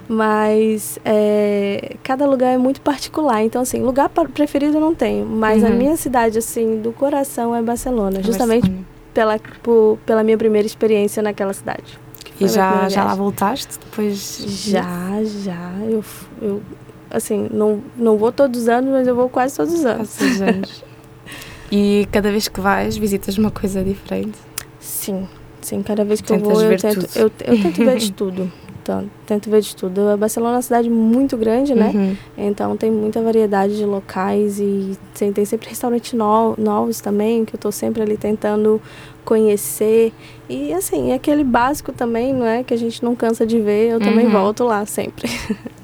Mas 0.08 0.98
é, 1.04 1.94
cada 2.02 2.26
lugar 2.26 2.52
é 2.52 2.58
muito 2.58 2.80
particular. 2.80 3.44
Então, 3.44 3.62
assim, 3.62 3.80
lugar 3.80 4.08
preferido 4.08 4.76
eu 4.76 4.80
não 4.80 4.92
tenho. 4.92 5.24
Mas 5.24 5.62
uhum. 5.62 5.68
a 5.68 5.70
minha 5.70 5.96
cidade, 5.96 6.36
assim, 6.36 6.80
do 6.80 6.92
coração 6.92 7.54
é 7.54 7.62
Barcelona. 7.62 8.18
É 8.18 8.22
justamente 8.22 8.62
Barcelona. 8.62 8.86
Pela, 9.14 9.38
por, 9.62 9.98
pela 10.04 10.24
minha 10.24 10.36
primeira 10.36 10.66
experiência 10.66 11.22
naquela 11.22 11.52
cidade. 11.52 11.96
E 12.40 12.49
já, 12.49 12.88
já 12.88 13.04
lá 13.04 13.14
voltaste 13.14 13.78
depois? 13.78 14.38
Já, 14.47 15.23
já. 15.25 15.73
Eu, 15.82 16.02
eu 16.40 16.62
assim, 17.11 17.49
não, 17.52 17.82
não 17.97 18.16
vou 18.16 18.32
todos 18.32 18.62
os 18.62 18.68
anos, 18.68 18.90
mas 18.90 19.06
eu 19.06 19.14
vou 19.14 19.28
quase 19.28 19.56
todos 19.56 19.75
os 19.75 19.85
anos. 19.85 20.09
Quase 20.14 20.18
todos 20.18 20.35
os 20.37 20.40
anos. 20.42 20.85
e 21.70 22.09
cada 22.11 22.30
vez 22.30 22.49
que 22.49 22.61
vais, 22.61 22.97
visitas 22.97 23.37
uma 23.37 23.50
coisa 23.50 23.85
diferente? 23.85 24.38
Sim, 24.78 25.28
sim. 25.61 25.82
Cada 25.82 26.04
vez 26.04 26.20
que 26.23 26.28
Tentas 26.28 26.49
eu 26.49 26.54
vou, 26.54 26.62
eu 26.62 26.78
tento, 26.78 27.06
eu, 27.14 27.25
eu, 27.25 27.62
tento 27.62 27.85
ver 27.85 27.99
de 27.99 28.12
tudo. 28.12 28.50
Então, 28.82 29.10
tento 29.26 29.50
ver 29.50 29.60
de 29.60 29.76
tudo. 29.76 30.08
A 30.08 30.16
Barcelona 30.16 30.54
é 30.54 30.56
uma 30.56 30.62
cidade 30.62 30.88
muito 30.88 31.37
grande, 31.37 31.75
né? 31.75 31.90
Uhum. 31.94 32.16
Então 32.37 32.76
tem 32.76 32.90
muita 32.90 33.20
variedade 33.22 33.76
de 33.76 33.84
locais 33.84 34.58
e 34.58 34.96
tem, 35.14 35.32
tem 35.32 35.44
sempre 35.44 35.68
restaurantes 35.68 36.12
no, 36.12 36.54
novos 36.56 37.00
também, 37.00 37.44
que 37.44 37.54
eu 37.54 37.58
estou 37.58 37.72
sempre 37.72 38.02
ali 38.02 38.16
tentando 38.16 38.80
conhecer. 39.25 40.12
E 40.49 40.72
assim, 40.72 41.10
é 41.10 41.14
aquele 41.14 41.44
básico 41.44 41.92
também, 41.92 42.32
não 42.32 42.46
é? 42.46 42.62
Que 42.64 42.75
a 42.75 42.76
gente 42.76 43.04
não 43.04 43.14
cansa 43.14 43.46
de 43.46 43.60
ver, 43.60 43.90
eu 43.90 44.00
também 44.00 44.26
uhum. 44.26 44.32
volto 44.32 44.64
lá 44.64 44.84
sempre. 44.87 45.28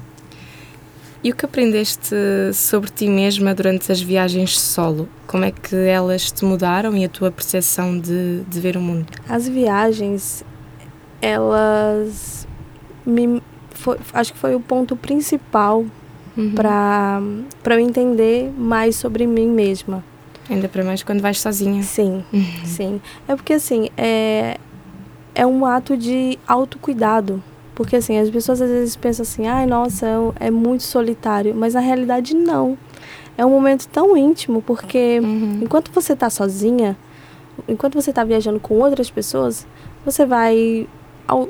E 1.23 1.31
o 1.31 1.35
que 1.35 1.45
aprendeste 1.45 2.15
sobre 2.53 2.89
ti 2.89 3.09
mesma 3.09 3.53
durante 3.53 3.91
as 3.91 3.99
viagens 3.99 4.57
solo? 4.57 5.09
Como 5.25 5.43
é 5.43 5.51
que 5.51 5.75
elas 5.75 6.31
te 6.31 6.45
mudaram 6.45 6.95
e 6.95 7.03
a 7.03 7.09
tua 7.09 7.31
percepção 7.31 7.99
de, 7.99 8.43
de 8.47 8.59
ver 8.61 8.77
o 8.77 8.79
mundo? 8.79 9.07
As 9.27 9.45
viagens, 9.45 10.45
elas 11.21 12.46
me. 13.07 13.41
Foi, 13.71 13.97
acho 14.13 14.33
que 14.33 14.39
foi 14.39 14.55
o 14.55 14.59
ponto 14.59 14.95
principal 14.95 15.85
uhum. 16.35 16.53
para 16.53 17.75
eu 17.75 17.79
entender 17.79 18.51
mais 18.57 18.95
sobre 18.95 19.25
mim 19.25 19.47
mesma. 19.47 20.03
Ainda 20.49 20.67
para 20.67 20.83
mais 20.83 21.03
quando 21.03 21.21
vais 21.21 21.39
sozinha. 21.39 21.83
Sim, 21.83 22.23
uhum. 22.31 22.65
sim. 22.65 23.01
É 23.27 23.35
porque 23.35 23.53
assim, 23.53 23.89
é, 23.97 24.57
é 25.35 25.45
um 25.45 25.65
ato 25.65 25.97
de 25.97 26.39
autocuidado. 26.47 27.43
Porque 27.75 27.95
assim, 27.95 28.17
as 28.17 28.29
pessoas 28.29 28.61
às 28.61 28.69
vezes 28.69 28.95
pensam 28.95 29.23
assim, 29.23 29.45
ai, 29.45 29.65
nossa, 29.67 30.07
é, 30.39 30.47
é 30.47 30.51
muito 30.51 30.83
solitário. 30.83 31.53
Mas 31.53 31.73
na 31.73 31.79
realidade 31.79 32.33
não. 32.33 32.77
É 33.37 33.45
um 33.45 33.51
momento 33.51 33.87
tão 33.87 34.17
íntimo, 34.17 34.63
porque 34.63 35.19
uhum. 35.21 35.59
enquanto 35.61 35.91
você 35.91 36.13
está 36.13 36.27
sozinha, 36.27 36.97
enquanto 37.67 37.93
você 37.93 38.09
está 38.09 38.23
viajando 38.23 38.59
com 38.59 38.79
outras 38.79 39.11
pessoas, 39.11 39.67
você 40.03 40.25
vai 40.25 40.87
ao, 41.27 41.49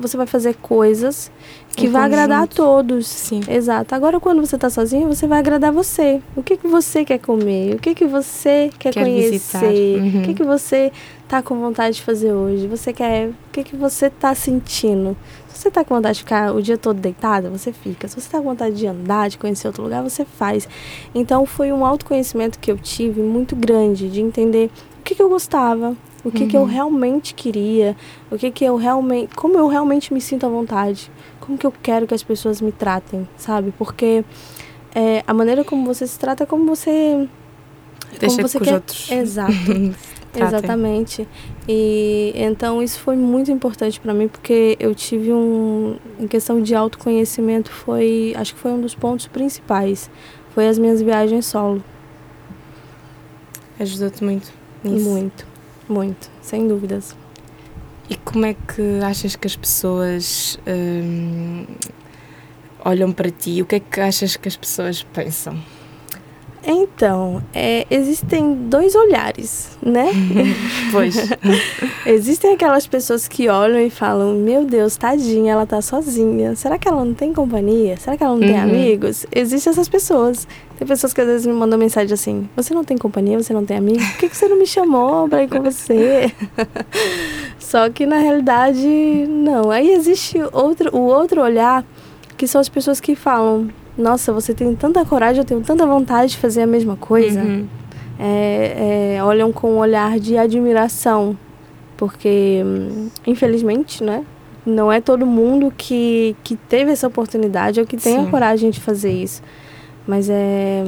você 0.00 0.16
vai 0.16 0.26
fazer 0.26 0.54
coisas 0.56 1.30
que 1.76 1.86
vai 1.86 2.02
agradar 2.02 2.42
a 2.42 2.46
todos. 2.46 3.06
Sim. 3.06 3.40
Exato. 3.48 3.94
Agora, 3.94 4.18
quando 4.18 4.44
você 4.44 4.56
está 4.56 4.68
sozinho, 4.68 5.06
você 5.06 5.26
vai 5.26 5.38
agradar 5.38 5.72
você. 5.72 6.20
O 6.34 6.42
que, 6.42 6.56
que 6.56 6.66
você 6.66 7.04
quer 7.04 7.18
comer? 7.18 7.74
O 7.74 7.78
que, 7.78 7.94
que 7.94 8.06
você 8.06 8.70
quer, 8.78 8.92
quer 8.92 9.04
conhecer? 9.04 10.00
Uhum. 10.00 10.20
O 10.20 10.24
que, 10.24 10.34
que 10.34 10.42
você 10.42 10.92
tá 11.28 11.42
com 11.42 11.58
vontade 11.60 11.96
de 11.96 12.02
fazer 12.02 12.32
hoje? 12.32 12.66
Você 12.66 12.92
quer. 12.92 13.28
O 13.28 13.34
que, 13.52 13.62
que 13.62 13.76
você 13.76 14.06
está 14.06 14.34
sentindo? 14.34 15.16
Se 15.48 15.62
você 15.62 15.68
está 15.68 15.84
com 15.84 15.94
vontade 15.94 16.14
de 16.16 16.24
ficar 16.24 16.54
o 16.54 16.62
dia 16.62 16.78
todo 16.78 16.98
deitada, 16.98 17.50
você 17.50 17.72
fica. 17.72 18.08
Se 18.08 18.14
você 18.14 18.26
está 18.26 18.38
com 18.38 18.44
vontade 18.44 18.76
de 18.76 18.86
andar, 18.86 19.28
de 19.28 19.36
conhecer 19.38 19.66
outro 19.66 19.82
lugar, 19.82 20.02
você 20.02 20.24
faz. 20.24 20.68
Então, 21.14 21.44
foi 21.44 21.72
um 21.72 21.84
autoconhecimento 21.84 22.58
que 22.58 22.70
eu 22.70 22.78
tive 22.78 23.20
muito 23.20 23.54
grande 23.54 24.08
de 24.08 24.20
entender 24.20 24.70
o 24.98 25.02
que, 25.02 25.14
que 25.14 25.22
eu 25.22 25.28
gostava, 25.28 25.96
o 26.24 26.30
que, 26.30 26.42
uhum. 26.42 26.48
que 26.48 26.56
eu 26.56 26.60
uhum. 26.60 26.66
realmente 26.66 27.34
queria, 27.34 27.96
o 28.30 28.36
que, 28.36 28.50
que 28.50 28.64
eu 28.64 28.76
realmente. 28.76 29.34
Como 29.34 29.56
eu 29.56 29.66
realmente 29.68 30.12
me 30.12 30.20
sinto 30.20 30.46
à 30.46 30.48
vontade. 30.48 31.10
Como 31.40 31.56
que 31.56 31.66
eu 31.66 31.72
quero 31.82 32.06
que 32.06 32.14
as 32.14 32.22
pessoas 32.22 32.60
me 32.60 32.70
tratem, 32.70 33.26
sabe? 33.36 33.72
Porque 33.76 34.24
é, 34.94 35.24
a 35.26 35.32
maneira 35.32 35.64
como 35.64 35.84
você 35.84 36.06
se 36.06 36.18
trata 36.18 36.44
é 36.44 36.46
como 36.46 36.66
você. 36.66 37.28
Deixa 38.18 38.36
como 38.36 38.48
você 38.48 38.58
que 38.58 38.64
quer. 38.64 38.74
outros. 38.74 39.10
Exato. 39.10 39.52
Exatamente. 40.34 41.26
E 41.66 42.32
então 42.36 42.82
isso 42.82 43.00
foi 43.00 43.16
muito 43.16 43.50
importante 43.50 43.98
para 43.98 44.14
mim 44.14 44.28
porque 44.28 44.76
eu 44.78 44.94
tive 44.94 45.32
um 45.32 45.96
em 46.20 46.28
questão 46.28 46.62
de 46.62 46.72
autoconhecimento 46.74 47.70
foi, 47.70 48.32
acho 48.36 48.54
que 48.54 48.60
foi 48.60 48.70
um 48.70 48.80
dos 48.80 48.94
pontos 48.94 49.26
principais. 49.26 50.08
Foi 50.54 50.68
as 50.68 50.78
minhas 50.78 51.02
viagens 51.02 51.46
solo. 51.46 51.82
Ajudou-te 53.78 54.22
muito. 54.22 54.52
Nisso. 54.84 55.08
Muito. 55.08 55.49
Muito, 55.90 56.30
sem 56.40 56.68
dúvidas. 56.68 57.16
E 58.08 58.14
como 58.14 58.46
é 58.46 58.54
que 58.54 59.00
achas 59.04 59.34
que 59.34 59.48
as 59.48 59.56
pessoas 59.56 60.56
hum, 60.64 61.66
olham 62.84 63.10
para 63.10 63.28
ti? 63.28 63.60
O 63.60 63.66
que 63.66 63.74
é 63.74 63.80
que 63.80 64.00
achas 64.00 64.36
que 64.36 64.46
as 64.46 64.56
pessoas 64.56 65.02
pensam? 65.02 65.60
Então, 67.00 67.42
é, 67.54 67.86
existem 67.90 68.54
dois 68.68 68.94
olhares, 68.94 69.70
né? 69.82 70.10
pois. 70.92 71.16
existem 72.04 72.52
aquelas 72.52 72.86
pessoas 72.86 73.26
que 73.26 73.48
olham 73.48 73.80
e 73.80 73.88
falam: 73.88 74.34
Meu 74.34 74.66
Deus, 74.66 74.98
tadinha, 74.98 75.54
ela 75.54 75.64
tá 75.64 75.80
sozinha. 75.80 76.54
Será 76.54 76.76
que 76.76 76.86
ela 76.86 77.02
não 77.02 77.14
tem 77.14 77.32
companhia? 77.32 77.96
Será 77.96 78.18
que 78.18 78.22
ela 78.22 78.34
não 78.34 78.42
uhum. 78.42 78.46
tem 78.46 78.60
amigos? 78.60 79.24
Existem 79.34 79.70
essas 79.70 79.88
pessoas. 79.88 80.46
Tem 80.78 80.86
pessoas 80.86 81.14
que 81.14 81.22
às 81.22 81.26
vezes 81.26 81.46
me 81.46 81.54
mandam 81.54 81.78
mensagem 81.78 82.12
assim: 82.12 82.46
Você 82.54 82.74
não 82.74 82.84
tem 82.84 82.98
companhia? 82.98 83.42
Você 83.42 83.54
não 83.54 83.64
tem 83.64 83.78
amigos? 83.78 84.06
Por 84.06 84.18
que, 84.18 84.28
que 84.28 84.36
você 84.36 84.46
não 84.46 84.58
me 84.58 84.66
chamou 84.66 85.26
pra 85.26 85.42
ir 85.42 85.48
com 85.48 85.62
você? 85.62 86.30
Só 87.58 87.88
que 87.88 88.04
na 88.04 88.18
realidade, 88.18 88.86
não. 89.26 89.70
Aí 89.70 89.90
existe 89.90 90.36
outro, 90.52 90.94
o 90.94 91.00
outro 91.00 91.40
olhar, 91.40 91.82
que 92.36 92.46
são 92.46 92.60
as 92.60 92.68
pessoas 92.68 93.00
que 93.00 93.16
falam: 93.16 93.70
Nossa, 94.00 94.32
você 94.32 94.54
tem 94.54 94.74
tanta 94.74 95.04
coragem, 95.04 95.40
eu 95.40 95.44
tenho 95.44 95.60
tanta 95.60 95.86
vontade 95.86 96.32
de 96.32 96.38
fazer 96.38 96.62
a 96.62 96.66
mesma 96.66 96.96
coisa. 96.96 97.40
Uhum. 97.40 97.66
É, 98.18 99.16
é, 99.16 99.24
olham 99.24 99.52
com 99.52 99.72
um 99.72 99.78
olhar 99.78 100.18
de 100.18 100.36
admiração, 100.36 101.36
porque, 101.96 102.62
infelizmente, 103.26 104.02
né? 104.02 104.24
Não 104.64 104.92
é 104.92 105.00
todo 105.00 105.24
mundo 105.24 105.72
que, 105.74 106.36
que 106.44 106.54
teve 106.54 106.90
essa 106.92 107.06
oportunidade 107.06 107.80
ou 107.80 107.86
que 107.86 107.96
tem 107.96 108.16
Sim. 108.16 108.26
a 108.26 108.30
coragem 108.30 108.70
de 108.70 108.78
fazer 108.78 109.12
isso. 109.12 109.42
Mas 110.06 110.28
é, 110.28 110.84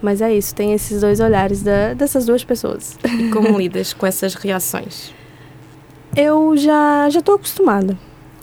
mas 0.00 0.20
é 0.20 0.34
isso, 0.34 0.54
tem 0.54 0.72
esses 0.72 1.00
dois 1.00 1.18
olhares 1.20 1.62
da, 1.62 1.94
dessas 1.94 2.26
duas 2.26 2.44
pessoas. 2.44 2.98
E 3.04 3.30
como 3.30 3.48
lidas 3.58 3.92
com 3.92 4.06
essas 4.06 4.34
reações? 4.34 5.12
Eu 6.16 6.56
já 6.56 7.08
já 7.10 7.20
estou 7.20 7.34
acostumada. 7.34 7.98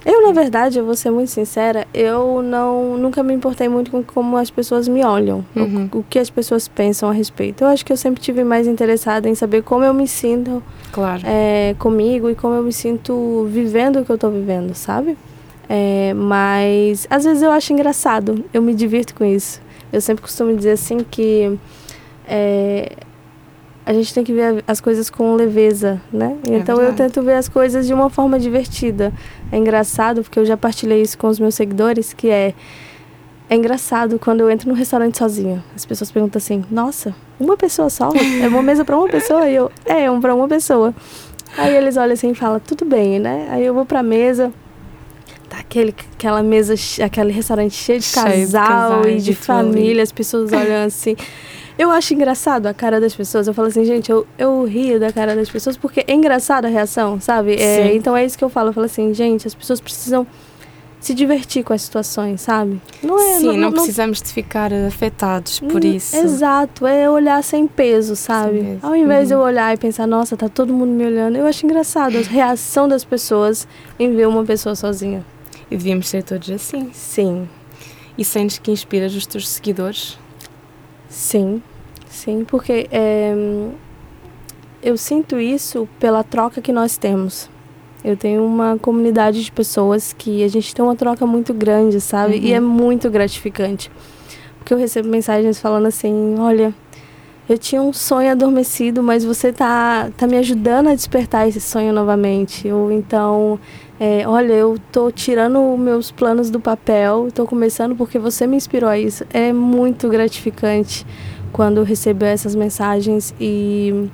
Eu, 0.05 0.23
na 0.23 0.31
verdade, 0.31 0.79
eu 0.79 0.85
vou 0.85 0.95
ser 0.95 1.11
muito 1.11 1.29
sincera, 1.29 1.85
eu 1.93 2.41
não 2.41 2.97
nunca 2.97 3.21
me 3.21 3.33
importei 3.33 3.69
muito 3.69 3.91
com 3.91 4.03
como 4.03 4.35
as 4.35 4.49
pessoas 4.49 4.87
me 4.87 5.03
olham, 5.03 5.45
uhum. 5.55 5.89
o, 5.93 5.99
o, 5.99 6.03
que 6.03 6.17
as 6.17 6.29
pessoas 6.29 6.67
pensam 6.67 7.09
a 7.09 7.13
respeito. 7.13 7.63
Eu 7.63 7.67
acho 7.67 7.85
que 7.85 7.93
eu 7.93 7.97
sempre 7.97 8.21
tive 8.21 8.43
mais 8.43 8.65
interessada 8.65 9.29
em 9.29 9.35
saber 9.35 9.61
como 9.61 9.85
eu 9.85 9.93
me 9.93 10.07
sinto 10.07 10.63
claro. 10.91 11.21
é, 11.25 11.75
comigo 11.77 12.29
e 12.29 12.35
como 12.35 12.55
eu 12.55 12.63
me 12.63 12.73
sinto 12.73 13.47
vivendo 13.51 13.99
o 13.99 14.05
que 14.05 14.11
eu 14.11 14.15
estou 14.15 14.31
vivendo, 14.31 14.73
sabe? 14.73 15.15
É, 15.69 16.13
mas 16.15 17.05
às 17.09 17.23
vezes 17.23 17.43
eu 17.43 17.51
acho 17.51 17.71
engraçado, 17.71 18.43
eu 18.51 18.61
me 18.61 18.73
divirto 18.73 19.13
com 19.13 19.23
isso. 19.23 19.61
Eu 19.93 20.01
sempre 20.01 20.23
costumo 20.23 20.55
dizer 20.55 20.71
assim 20.71 20.99
que 20.99 21.57
é, 22.27 22.93
a 23.85 23.93
gente 23.93 24.13
tem 24.13 24.23
que 24.23 24.33
ver 24.33 24.63
as 24.67 24.79
coisas 24.79 25.09
com 25.09 25.33
leveza, 25.35 26.01
né? 26.11 26.37
É 26.49 26.57
então 26.57 26.77
verdade. 26.77 27.01
eu 27.01 27.07
tento 27.07 27.21
ver 27.23 27.33
as 27.33 27.49
coisas 27.49 27.87
de 27.87 27.93
uma 27.93 28.09
forma 28.09 28.39
divertida. 28.39 29.11
É 29.51 29.57
engraçado, 29.57 30.21
porque 30.21 30.39
eu 30.39 30.45
já 30.45 30.55
partilhei 30.55 31.01
isso 31.01 31.17
com 31.17 31.27
os 31.27 31.39
meus 31.39 31.55
seguidores, 31.55 32.13
que 32.13 32.29
é 32.29 32.53
é 33.49 33.55
engraçado 33.55 34.17
quando 34.17 34.39
eu 34.39 34.49
entro 34.49 34.69
no 34.69 34.73
restaurante 34.75 35.17
sozinha. 35.17 35.61
As 35.75 35.85
pessoas 35.85 36.09
perguntam 36.09 36.37
assim: 36.37 36.63
"Nossa, 36.71 37.13
uma 37.37 37.57
pessoa 37.57 37.89
só? 37.89 38.09
É 38.41 38.47
uma 38.47 38.63
mesa 38.63 38.85
para 38.85 38.97
uma 38.97 39.09
pessoa?" 39.09 39.49
E 39.49 39.55
eu: 39.55 39.69
"É, 39.83 40.09
um 40.09 40.21
para 40.21 40.33
uma 40.33 40.47
pessoa." 40.47 40.93
Aí 41.57 41.75
eles 41.75 41.97
olham 41.97 42.13
assim 42.13 42.31
e 42.31 42.35
falam: 42.35 42.61
"Tudo 42.61 42.85
bem, 42.85 43.19
né?" 43.19 43.47
Aí 43.51 43.65
eu 43.65 43.73
vou 43.73 43.85
para 43.85 43.99
a 43.99 44.03
mesa, 44.03 44.53
tá 45.49 45.57
aquele, 45.59 45.93
aquela 46.13 46.41
mesa, 46.41 46.75
aquele 47.03 47.33
restaurante 47.33 47.73
cheio 47.73 47.99
de 47.99 48.09
casal, 48.09 48.31
cheio 48.31 48.45
de 48.45 48.53
casal 48.53 49.09
e 49.09 49.17
de, 49.17 49.23
de 49.23 49.35
família, 49.35 50.01
as 50.01 50.13
pessoas 50.13 50.53
olham 50.53 50.85
assim. 50.85 51.17
Eu 51.77 51.89
acho 51.89 52.13
engraçado 52.13 52.67
a 52.67 52.73
cara 52.73 52.99
das 52.99 53.15
pessoas. 53.15 53.47
Eu 53.47 53.53
falo 53.53 53.67
assim, 53.67 53.85
gente, 53.85 54.11
eu, 54.11 54.27
eu 54.37 54.63
rio 54.65 54.99
da 54.99 55.11
cara 55.11 55.35
das 55.35 55.49
pessoas 55.49 55.77
porque 55.77 56.03
é 56.07 56.13
engraçada 56.13 56.67
a 56.67 56.71
reação, 56.71 57.19
sabe? 57.19 57.55
É, 57.55 57.95
então 57.95 58.15
é 58.15 58.25
isso 58.25 58.37
que 58.37 58.43
eu 58.43 58.49
falo. 58.49 58.69
Eu 58.69 58.73
falo 58.73 58.85
assim, 58.85 59.13
gente, 59.13 59.47
as 59.47 59.55
pessoas 59.55 59.79
precisam 59.79 60.27
se 61.01 61.15
divertir 61.15 61.63
com 61.63 61.73
as 61.73 61.81
situações, 61.81 62.41
sabe? 62.41 62.79
Não 63.01 63.19
é, 63.19 63.39
Sim, 63.39 63.47
não, 63.47 63.53
não, 63.53 63.61
não 63.61 63.71
precisamos 63.71 64.21
de 64.21 64.31
ficar 64.31 64.71
afetados 64.71 65.59
por 65.59 65.83
hum, 65.83 65.87
isso. 65.87 66.15
Exato, 66.15 66.85
é 66.85 67.09
olhar 67.09 67.43
sem 67.43 67.65
peso, 67.65 68.15
sabe? 68.15 68.59
Sem 68.59 68.65
peso. 68.65 68.79
Ao 68.83 68.95
invés 68.95 69.21
uhum. 69.21 69.27
de 69.27 69.33
eu 69.33 69.39
olhar 69.39 69.73
e 69.73 69.77
pensar, 69.77 70.05
nossa, 70.05 70.37
tá 70.37 70.47
todo 70.47 70.71
mundo 70.71 70.91
me 70.91 71.03
olhando, 71.03 71.37
eu 71.37 71.47
acho 71.47 71.65
engraçado 71.65 72.17
a 72.17 72.21
reação 72.21 72.87
das 72.87 73.03
pessoas 73.03 73.67
em 73.99 74.15
ver 74.15 74.27
uma 74.27 74.45
pessoa 74.45 74.75
sozinha. 74.75 75.25
E 75.71 75.75
devíamos 75.75 76.07
ser 76.07 76.21
todos 76.21 76.49
assim. 76.51 76.91
Sim. 76.93 77.49
E 78.15 78.23
sentes 78.23 78.59
que 78.59 78.69
inspiras 78.69 79.15
os 79.15 79.25
teus 79.25 79.49
seguidores? 79.49 80.19
Sim, 81.11 81.61
sim, 82.09 82.45
porque 82.47 82.87
é, 82.89 83.35
eu 84.81 84.95
sinto 84.95 85.37
isso 85.37 85.87
pela 85.99 86.23
troca 86.23 86.61
que 86.61 86.71
nós 86.71 86.95
temos. 86.97 87.49
Eu 88.01 88.15
tenho 88.15 88.45
uma 88.45 88.77
comunidade 88.79 89.43
de 89.43 89.51
pessoas 89.51 90.13
que 90.13 90.41
a 90.41 90.47
gente 90.47 90.73
tem 90.73 90.83
uma 90.83 90.95
troca 90.95 91.25
muito 91.25 91.53
grande, 91.53 91.99
sabe? 91.99 92.37
Uhum. 92.37 92.43
E 92.43 92.53
é 92.53 92.61
muito 92.61 93.09
gratificante. 93.09 93.91
Porque 94.57 94.73
eu 94.73 94.77
recebo 94.77 95.09
mensagens 95.09 95.59
falando 95.59 95.87
assim: 95.87 96.35
olha, 96.39 96.73
eu 97.49 97.57
tinha 97.57 97.81
um 97.81 97.91
sonho 97.91 98.31
adormecido, 98.31 99.03
mas 99.03 99.25
você 99.25 99.51
tá, 99.51 100.09
tá 100.15 100.25
me 100.25 100.37
ajudando 100.37 100.87
a 100.87 100.95
despertar 100.95 101.45
esse 101.45 101.59
sonho 101.59 101.91
novamente. 101.91 102.71
Ou 102.71 102.89
então, 102.89 103.59
é, 104.03 104.27
olha, 104.27 104.53
eu 104.53 104.79
tô 104.91 105.11
tirando 105.11 105.77
meus 105.77 106.09
planos 106.09 106.49
do 106.49 106.59
papel, 106.59 107.27
tô 107.31 107.45
começando 107.45 107.95
porque 107.95 108.17
você 108.17 108.47
me 108.47 108.57
inspirou 108.57 108.89
a 108.89 108.97
isso. 108.97 109.23
É 109.31 109.53
muito 109.53 110.09
gratificante 110.09 111.05
quando 111.53 111.83
recebo 111.83 112.25
essas 112.25 112.55
mensagens 112.55 113.31
e, 113.39 114.09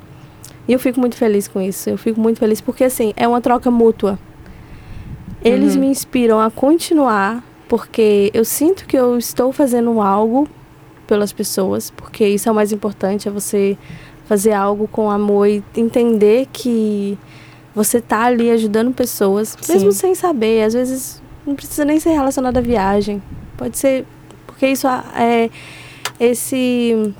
e 0.68 0.74
eu 0.74 0.78
fico 0.78 1.00
muito 1.00 1.16
feliz 1.16 1.48
com 1.48 1.58
isso. 1.58 1.88
Eu 1.88 1.96
fico 1.96 2.20
muito 2.20 2.38
feliz 2.38 2.60
porque, 2.60 2.84
assim, 2.84 3.14
é 3.16 3.26
uma 3.26 3.40
troca 3.40 3.70
mútua. 3.70 4.18
Eles 5.42 5.74
uhum. 5.74 5.80
me 5.80 5.86
inspiram 5.86 6.38
a 6.38 6.50
continuar 6.50 7.42
porque 7.66 8.30
eu 8.34 8.44
sinto 8.44 8.84
que 8.84 8.94
eu 8.94 9.16
estou 9.16 9.52
fazendo 9.52 10.02
algo 10.02 10.46
pelas 11.06 11.32
pessoas, 11.32 11.88
porque 11.88 12.28
isso 12.28 12.46
é 12.46 12.52
o 12.52 12.54
mais 12.54 12.72
importante, 12.72 13.26
é 13.26 13.30
você 13.30 13.78
fazer 14.26 14.52
algo 14.52 14.86
com 14.86 15.10
amor 15.10 15.48
e 15.48 15.64
entender 15.74 16.46
que 16.52 17.16
você 17.78 18.00
tá 18.00 18.24
ali 18.24 18.50
ajudando 18.50 18.92
pessoas, 18.92 19.56
Sim. 19.60 19.74
mesmo 19.74 19.92
sem 19.92 20.12
saber. 20.12 20.64
Às 20.64 20.74
vezes 20.74 21.22
não 21.46 21.54
precisa 21.54 21.84
nem 21.84 22.00
ser 22.00 22.10
relacionado 22.10 22.56
à 22.56 22.60
viagem. 22.60 23.22
Pode 23.56 23.78
ser. 23.78 24.04
Porque 24.46 24.66
isso 24.66 24.88
é. 24.88 25.48
Esse. 26.18 27.14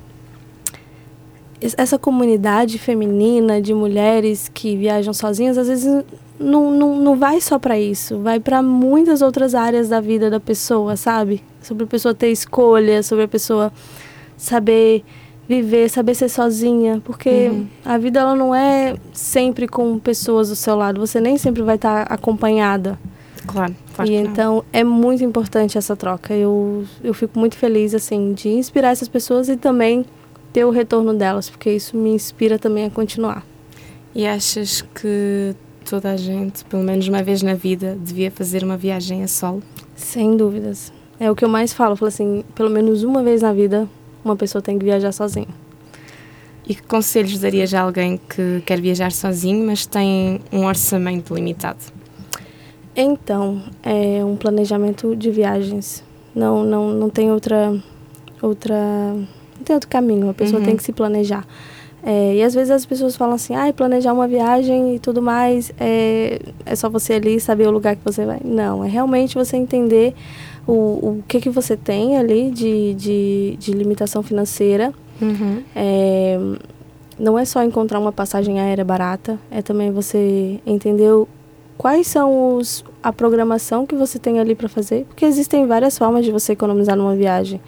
Essa 1.60 1.98
comunidade 1.98 2.78
feminina 2.78 3.60
de 3.60 3.72
mulheres 3.72 4.48
que 4.52 4.76
viajam 4.76 5.12
sozinhas, 5.12 5.58
às 5.58 5.66
vezes 5.66 6.04
não, 6.38 6.70
não, 6.70 6.96
não 6.96 7.16
vai 7.16 7.40
só 7.40 7.58
para 7.58 7.76
isso, 7.76 8.20
vai 8.20 8.38
para 8.38 8.62
muitas 8.62 9.22
outras 9.22 9.56
áreas 9.56 9.88
da 9.88 10.00
vida 10.00 10.30
da 10.30 10.38
pessoa, 10.38 10.94
sabe? 10.94 11.42
Sobre 11.60 11.82
a 11.82 11.86
pessoa 11.88 12.14
ter 12.14 12.30
escolha, 12.30 13.02
sobre 13.02 13.24
a 13.24 13.28
pessoa 13.28 13.72
saber 14.36 15.04
viver, 15.48 15.88
saber 15.88 16.14
ser 16.14 16.28
sozinha, 16.28 17.00
porque 17.02 17.48
uhum. 17.48 17.66
a 17.84 17.96
vida 17.96 18.20
ela 18.20 18.36
não 18.36 18.54
é 18.54 18.96
sempre 19.12 19.66
com 19.66 19.98
pessoas 19.98 20.50
do 20.50 20.56
seu 20.56 20.76
lado, 20.76 21.00
você 21.00 21.20
nem 21.20 21.38
sempre 21.38 21.62
vai 21.62 21.76
estar 21.76 22.02
acompanhada. 22.02 22.98
Claro. 23.46 23.74
claro 23.94 24.10
e 24.10 24.14
então 24.14 24.62
é 24.70 24.84
muito 24.84 25.24
importante 25.24 25.78
essa 25.78 25.96
troca. 25.96 26.34
Eu, 26.34 26.84
eu 27.02 27.14
fico 27.14 27.38
muito 27.38 27.56
feliz 27.56 27.94
assim 27.94 28.34
de 28.34 28.50
inspirar 28.50 28.90
essas 28.90 29.08
pessoas 29.08 29.48
e 29.48 29.56
também 29.56 30.04
ter 30.52 30.66
o 30.66 30.70
retorno 30.70 31.14
delas, 31.14 31.48
porque 31.48 31.70
isso 31.72 31.96
me 31.96 32.10
inspira 32.10 32.58
também 32.58 32.84
a 32.84 32.90
continuar. 32.90 33.42
E 34.14 34.26
achas 34.26 34.82
que 34.82 35.54
toda 35.88 36.10
a 36.10 36.16
gente, 36.16 36.62
pelo 36.66 36.82
menos 36.82 37.08
uma 37.08 37.22
vez 37.22 37.42
na 37.42 37.54
vida, 37.54 37.96
devia 37.98 38.30
fazer 38.30 38.62
uma 38.62 38.76
viagem 38.76 39.22
a 39.22 39.28
solo? 39.28 39.62
Sem 39.96 40.36
dúvidas. 40.36 40.92
É 41.18 41.30
o 41.30 41.34
que 41.34 41.44
eu 41.44 41.48
mais 41.48 41.72
falo, 41.72 41.92
eu 41.92 41.96
falo 41.96 42.08
assim, 42.08 42.44
pelo 42.54 42.68
menos 42.68 43.02
uma 43.02 43.22
vez 43.22 43.40
na 43.40 43.52
vida 43.52 43.88
uma 44.28 44.36
pessoa 44.36 44.62
tem 44.62 44.78
que 44.78 44.84
viajar 44.84 45.12
sozinha. 45.12 45.48
E 46.68 46.74
que 46.74 46.82
conselhos 46.82 47.38
darias 47.38 47.72
a 47.72 47.80
alguém 47.80 48.18
que 48.28 48.62
quer 48.66 48.80
viajar 48.80 49.10
sozinho, 49.10 49.66
mas 49.66 49.86
tem 49.86 50.40
um 50.52 50.66
orçamento 50.66 51.34
limitado? 51.34 51.78
Então, 52.94 53.62
é 53.82 54.24
um 54.24 54.36
planejamento 54.36 55.16
de 55.16 55.30
viagens. 55.30 56.04
Não, 56.34 56.62
não, 56.64 56.90
não 56.90 57.08
tem 57.08 57.30
outra, 57.30 57.74
outra, 58.42 58.76
não 59.14 59.64
tem 59.64 59.74
outro 59.74 59.88
caminho. 59.88 60.28
A 60.28 60.34
pessoa 60.34 60.58
uhum. 60.58 60.66
tem 60.66 60.76
que 60.76 60.82
se 60.82 60.92
planejar. 60.92 61.46
É, 62.02 62.36
e 62.36 62.42
às 62.42 62.54
vezes 62.54 62.70
as 62.70 62.86
pessoas 62.86 63.16
falam 63.16 63.34
assim, 63.34 63.54
ah, 63.54 63.72
planejar 63.72 64.12
uma 64.12 64.28
viagem 64.28 64.94
e 64.94 64.98
tudo 64.98 65.20
mais, 65.20 65.72
é, 65.80 66.40
é 66.64 66.76
só 66.76 66.88
você 66.88 67.14
ali 67.14 67.40
saber 67.40 67.66
o 67.66 67.70
lugar 67.70 67.96
que 67.96 68.04
você 68.04 68.24
vai. 68.24 68.40
Não, 68.44 68.84
é 68.84 68.88
realmente 68.88 69.34
você 69.34 69.56
entender 69.56 70.14
o, 70.68 70.72
o 70.72 71.24
que, 71.26 71.40
que 71.40 71.48
você 71.48 71.76
tem 71.76 72.18
ali 72.18 72.50
de, 72.50 72.94
de, 72.94 73.56
de 73.58 73.72
limitação 73.72 74.22
financeira. 74.22 74.92
Uhum. 75.20 75.62
É, 75.74 76.38
não 77.18 77.38
é 77.38 77.44
só 77.44 77.64
encontrar 77.64 77.98
uma 77.98 78.12
passagem 78.12 78.60
aérea 78.60 78.84
barata, 78.84 79.40
é 79.50 79.62
também 79.62 79.90
você 79.90 80.60
entender 80.64 81.10
quais 81.76 82.06
são 82.06 82.56
os, 82.56 82.84
a 83.02 83.12
programação 83.12 83.86
que 83.86 83.96
você 83.96 84.18
tem 84.18 84.38
ali 84.38 84.54
para 84.54 84.68
fazer, 84.68 85.04
porque 85.06 85.24
existem 85.24 85.66
várias 85.66 85.96
formas 85.98 86.24
de 86.24 86.30
você 86.30 86.52
economizar 86.52 86.94
numa 86.94 87.16
viagem. 87.16 87.60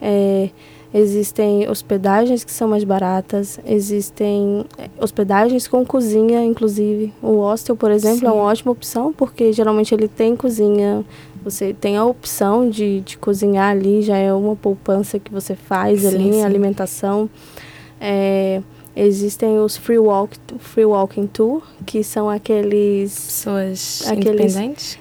É, 0.00 0.50
Existem 0.94 1.68
hospedagens 1.68 2.42
que 2.42 2.50
são 2.50 2.68
mais 2.68 2.82
baratas, 2.82 3.60
existem 3.66 4.64
eh, 4.78 4.88
hospedagens 4.98 5.68
com 5.68 5.84
cozinha, 5.84 6.42
inclusive. 6.42 7.12
O 7.20 7.40
hostel, 7.40 7.76
por 7.76 7.90
exemplo, 7.90 8.20
Sim. 8.20 8.26
é 8.26 8.30
uma 8.30 8.44
ótima 8.44 8.72
opção, 8.72 9.12
porque 9.12 9.52
geralmente 9.52 9.92
ele 9.94 10.08
tem 10.08 10.34
cozinha. 10.34 11.04
Você 11.46 11.72
tem 11.72 11.96
a 11.96 12.04
opção 12.04 12.68
de, 12.68 13.02
de 13.02 13.16
cozinhar 13.16 13.70
ali, 13.70 14.02
já 14.02 14.16
é 14.16 14.32
uma 14.32 14.56
poupança 14.56 15.16
que 15.16 15.30
você 15.30 15.54
faz 15.54 16.00
sim, 16.00 16.08
ali 16.08 16.28
em 16.38 16.44
alimentação. 16.44 17.30
É, 18.00 18.60
existem 18.96 19.56
os 19.60 19.76
free, 19.76 19.96
walk, 19.96 20.36
free 20.58 20.84
walking 20.84 21.28
tour, 21.28 21.62
que 21.86 22.02
são 22.02 22.28
aqueles... 22.28 23.12
Pessoas 23.14 24.02
aqueles, 24.08 24.56
independentes? 24.56 24.98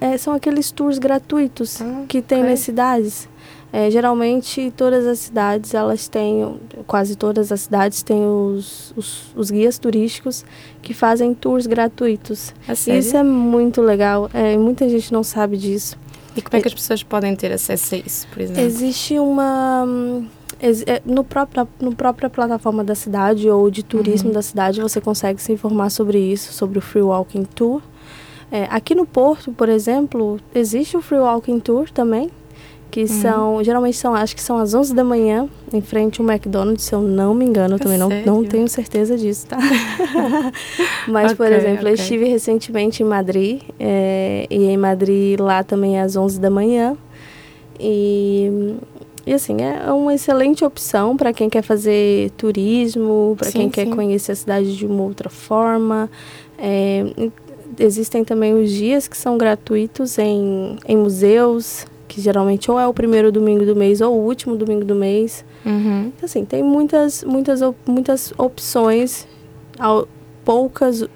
É, 0.00 0.18
são 0.18 0.34
aqueles 0.34 0.72
tours 0.72 0.98
gratuitos 0.98 1.80
ah, 1.80 2.04
que 2.08 2.20
tem 2.20 2.38
okay. 2.38 2.50
nas 2.50 2.58
cidades. 2.58 3.28
É, 3.72 3.90
geralmente 3.90 4.72
todas 4.76 5.06
as 5.06 5.18
cidades 5.18 5.74
elas 5.74 6.08
têm, 6.08 6.56
quase 6.86 7.16
todas 7.16 7.50
as 7.50 7.62
cidades 7.62 8.02
têm 8.02 8.24
os, 8.24 8.94
os, 8.96 9.24
os 9.34 9.50
guias 9.50 9.76
turísticos 9.78 10.44
que 10.80 10.94
fazem 10.94 11.34
tours 11.34 11.66
gratuitos. 11.66 12.54
A 12.66 12.72
Isso 12.72 13.16
é 13.16 13.22
muito 13.22 13.82
legal. 13.82 14.30
É, 14.32 14.56
muita 14.56 14.88
gente 14.88 15.12
não 15.12 15.22
sabe 15.22 15.56
disso. 15.56 15.98
E 16.36 16.42
como 16.42 16.56
é 16.56 16.60
que 16.60 16.68
as 16.68 16.74
pessoas 16.74 17.02
podem 17.02 17.34
ter 17.34 17.52
acesso 17.52 17.94
a 17.94 17.98
isso, 17.98 18.26
por 18.28 18.42
exemplo? 18.42 18.62
Existe 18.62 19.18
uma 19.18 19.84
hum, 19.86 20.26
é, 20.60 21.02
no 21.04 21.22
próprio, 21.22 21.68
no 21.80 21.94
própria 21.94 22.30
plataforma 22.30 22.82
da 22.82 22.94
cidade 22.94 23.48
ou 23.48 23.70
de 23.70 23.82
turismo 23.82 24.28
uhum. 24.28 24.34
da 24.34 24.42
cidade 24.42 24.80
você 24.80 25.00
consegue 25.00 25.40
se 25.40 25.52
informar 25.52 25.90
sobre 25.90 26.18
isso, 26.18 26.52
sobre 26.52 26.78
o 26.78 26.82
Free 26.82 27.02
Walking 27.02 27.44
Tour. 27.44 27.82
É, 28.50 28.66
aqui 28.70 28.94
no 28.94 29.04
Porto, 29.04 29.52
por 29.52 29.68
exemplo, 29.68 30.38
existe 30.54 30.96
o 30.96 31.02
Free 31.02 31.18
Walking 31.18 31.60
Tour 31.60 31.90
também, 31.90 32.30
que 32.90 33.02
uhum. 33.02 33.06
são, 33.06 33.64
geralmente 33.64 33.96
são, 33.96 34.14
acho 34.14 34.34
que 34.34 34.42
são 34.42 34.58
às 34.58 34.74
11 34.74 34.94
da 34.94 35.04
manhã, 35.04 35.48
em 35.72 35.80
frente 35.80 36.20
ao 36.20 36.26
McDonald's, 36.26 36.84
se 36.84 36.94
eu 36.94 37.02
não 37.02 37.34
me 37.34 37.44
engano, 37.44 37.78
também 37.78 37.98
não, 37.98 38.08
não 38.24 38.44
tenho 38.44 38.68
certeza 38.68 39.16
disso, 39.16 39.46
tá? 39.46 39.58
Mas, 41.06 41.32
okay, 41.32 41.36
por 41.36 41.52
exemplo, 41.52 41.80
okay. 41.80 41.90
eu 41.90 41.94
estive 41.94 42.24
recentemente 42.26 43.02
em 43.02 43.06
Madrid, 43.06 43.62
é, 43.78 44.46
e 44.48 44.64
em 44.64 44.76
Madrid 44.76 45.38
lá 45.38 45.62
também 45.62 45.98
é 45.98 46.02
às 46.02 46.16
11 46.16 46.40
da 46.40 46.50
manhã, 46.50 46.96
e 47.78 48.76
e 49.26 49.34
assim, 49.34 49.56
é 49.60 49.90
uma 49.90 50.14
excelente 50.14 50.64
opção 50.64 51.16
para 51.16 51.32
quem 51.32 51.50
quer 51.50 51.62
fazer 51.62 52.30
turismo, 52.36 53.34
para 53.36 53.50
quem 53.50 53.62
sim. 53.62 53.70
quer 53.70 53.86
conhecer 53.86 54.30
a 54.30 54.36
cidade 54.36 54.76
de 54.76 54.86
uma 54.86 55.02
outra 55.02 55.28
forma. 55.28 56.08
É, 56.56 57.04
existem 57.76 58.24
também 58.24 58.54
os 58.54 58.70
dias 58.70 59.08
que 59.08 59.16
são 59.16 59.36
gratuitos 59.36 60.16
em, 60.16 60.76
em 60.86 60.96
museus, 60.96 61.86
que 62.16 62.22
geralmente 62.22 62.70
ou 62.70 62.80
é 62.80 62.86
o 62.86 62.94
primeiro 62.94 63.30
domingo 63.30 63.66
do 63.66 63.76
mês 63.76 64.00
ou 64.00 64.14
o 64.14 64.24
último 64.24 64.56
domingo 64.56 64.86
do 64.86 64.94
mês. 64.94 65.44
Uhum. 65.66 66.06
Então, 66.06 66.24
assim, 66.24 66.46
tem 66.46 66.62
muitas, 66.62 67.22
muitas, 67.22 67.60
muitas 67.86 68.32
opções, 68.38 69.28
poucas 70.42 71.06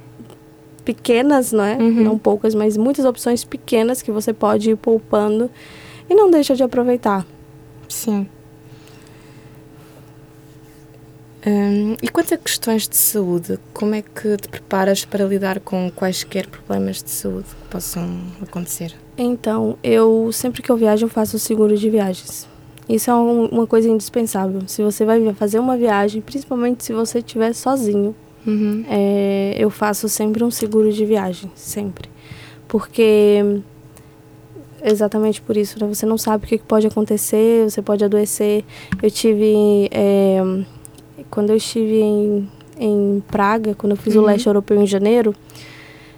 pequenas, 0.84 1.52
não 1.52 1.64
é? 1.64 1.78
Uhum. 1.78 2.04
Não 2.04 2.18
poucas, 2.18 2.54
mas 2.54 2.76
muitas 2.76 3.06
opções 3.06 3.44
pequenas 3.44 4.02
que 4.02 4.12
você 4.12 4.34
pode 4.34 4.72
ir 4.72 4.76
poupando 4.76 5.50
e 6.06 6.14
não 6.14 6.30
deixa 6.30 6.54
de 6.54 6.62
aproveitar. 6.62 7.26
Sim. 7.88 8.28
Hum, 11.46 11.96
e 12.02 12.08
quanto 12.10 12.34
a 12.34 12.36
questões 12.36 12.86
de 12.86 12.96
saúde, 12.98 13.58
como 13.72 13.94
é 13.94 14.02
que 14.02 14.36
te 14.36 14.48
preparas 14.50 15.06
para 15.06 15.24
lidar 15.24 15.60
com 15.60 15.90
quaisquer 15.90 16.46
problemas 16.46 17.02
de 17.02 17.08
saúde 17.08 17.48
que 17.48 17.68
possam 17.70 18.20
acontecer? 18.42 18.94
Então, 19.22 19.76
eu 19.85 20.30
sempre 20.33 20.62
que 20.62 20.72
eu 20.72 20.78
viajo, 20.78 21.04
eu 21.04 21.11
faço 21.11 21.38
seguro 21.38 21.76
de 21.76 21.90
viagens. 21.90 22.48
Isso 22.88 23.11
é 23.11 23.14
um, 23.14 23.44
uma 23.48 23.66
coisa 23.66 23.87
indispensável. 23.87 24.62
Se 24.66 24.83
você 24.83 25.04
vai 25.04 25.35
fazer 25.35 25.59
uma 25.59 25.76
viagem, 25.76 26.22
principalmente 26.22 26.83
se 26.83 26.94
você 26.94 27.18
estiver 27.18 27.52
sozinho, 27.52 28.16
uhum. 28.46 28.83
é, 28.88 29.54
eu 29.59 29.68
faço 29.68 30.09
sempre 30.09 30.42
um 30.42 30.50
seguro 30.50 30.90
de 30.90 31.04
viagem, 31.04 31.50
sempre. 31.54 32.09
Porque 32.66 33.61
exatamente 34.83 35.42
por 35.42 35.54
isso, 35.54 35.78
né? 35.78 35.87
Você 35.87 36.06
não 36.06 36.16
sabe 36.16 36.46
o 36.46 36.48
que 36.48 36.56
pode 36.56 36.87
acontecer, 36.87 37.70
você 37.70 37.83
pode 37.83 38.02
adoecer. 38.02 38.64
Eu 39.02 39.11
tive. 39.11 39.90
É, 39.90 40.40
quando 41.30 41.50
eu 41.50 41.56
estive 41.56 42.00
em, 42.00 42.48
em 42.78 43.22
Praga, 43.30 43.74
quando 43.74 43.90
eu 43.90 43.98
fiz 43.98 44.16
uhum. 44.16 44.22
o 44.22 44.24
leste 44.24 44.46
europeu 44.46 44.80
em 44.80 44.87
janeiro, 44.87 45.35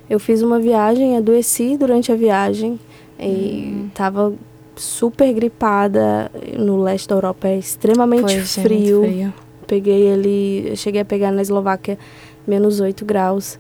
eu 0.09 0.21
fiz 0.21 0.41
uma 0.41 0.61
viagem, 0.61 1.17
adoeci 1.17 1.77
durante 1.77 2.13
a 2.13 2.15
viagem 2.15 2.79
e 3.23 3.91
uhum. 3.95 4.37
super 4.77 5.33
gripada. 5.33 6.31
No 6.59 6.83
leste 6.83 7.09
da 7.09 7.15
Europa 7.15 7.49
é 7.49 7.59
extremamente 7.59 8.41
frio. 8.41 9.03
frio. 9.03 9.35
Peguei 9.67 10.13
ali, 10.13 10.73
cheguei 10.77 11.01
a 11.01 11.05
pegar 11.05 11.31
na 11.31 11.43
Eslováquia 11.43 11.99
menos 12.47 12.81
8 12.81 13.05
graus. 13.05 13.59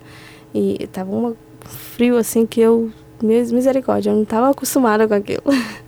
E 0.54 0.86
tava 0.92 1.10
um 1.10 1.34
frio 1.60 2.16
assim 2.16 2.44
que 2.44 2.60
eu 2.60 2.90
misericórdia, 3.22 4.10
eu 4.10 4.16
não 4.16 4.24
estava 4.24 4.50
acostumada 4.50 5.06
com 5.06 5.14
aquilo. 5.14 5.42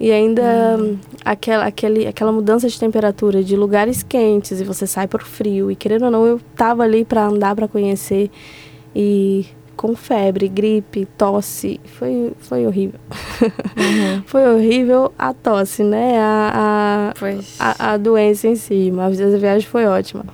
E 0.00 0.10
ainda 0.10 0.78
hum. 0.80 0.96
aquela, 1.22 1.66
aquele, 1.66 2.06
aquela 2.06 2.32
mudança 2.32 2.66
de 2.66 2.80
temperatura 2.80 3.44
de 3.44 3.54
lugares 3.54 4.02
quentes 4.02 4.58
e 4.58 4.64
você 4.64 4.86
sai 4.86 5.06
para 5.06 5.22
o 5.22 5.26
frio. 5.26 5.70
E 5.70 5.76
querendo 5.76 6.06
ou 6.06 6.10
não, 6.10 6.24
eu 6.24 6.40
tava 6.56 6.84
ali 6.84 7.04
para 7.04 7.26
andar, 7.26 7.54
para 7.54 7.68
conhecer. 7.68 8.30
E 8.96 9.44
com 9.80 9.96
febre, 9.96 10.46
gripe, 10.46 11.08
tosse. 11.16 11.80
Foi, 11.98 12.34
foi 12.38 12.66
horrível. 12.66 13.00
Uhum. 13.40 14.22
foi 14.28 14.46
horrível 14.46 15.10
a 15.18 15.32
tosse, 15.32 15.82
né? 15.82 16.18
A, 16.18 17.14
a, 17.18 17.24
a, 17.58 17.92
a, 17.94 17.96
doença 17.96 18.46
em 18.46 18.56
si. 18.56 18.90
Mas 18.90 19.18
a 19.18 19.38
viagem 19.38 19.66
foi 19.66 19.86
ótima. 19.86 20.26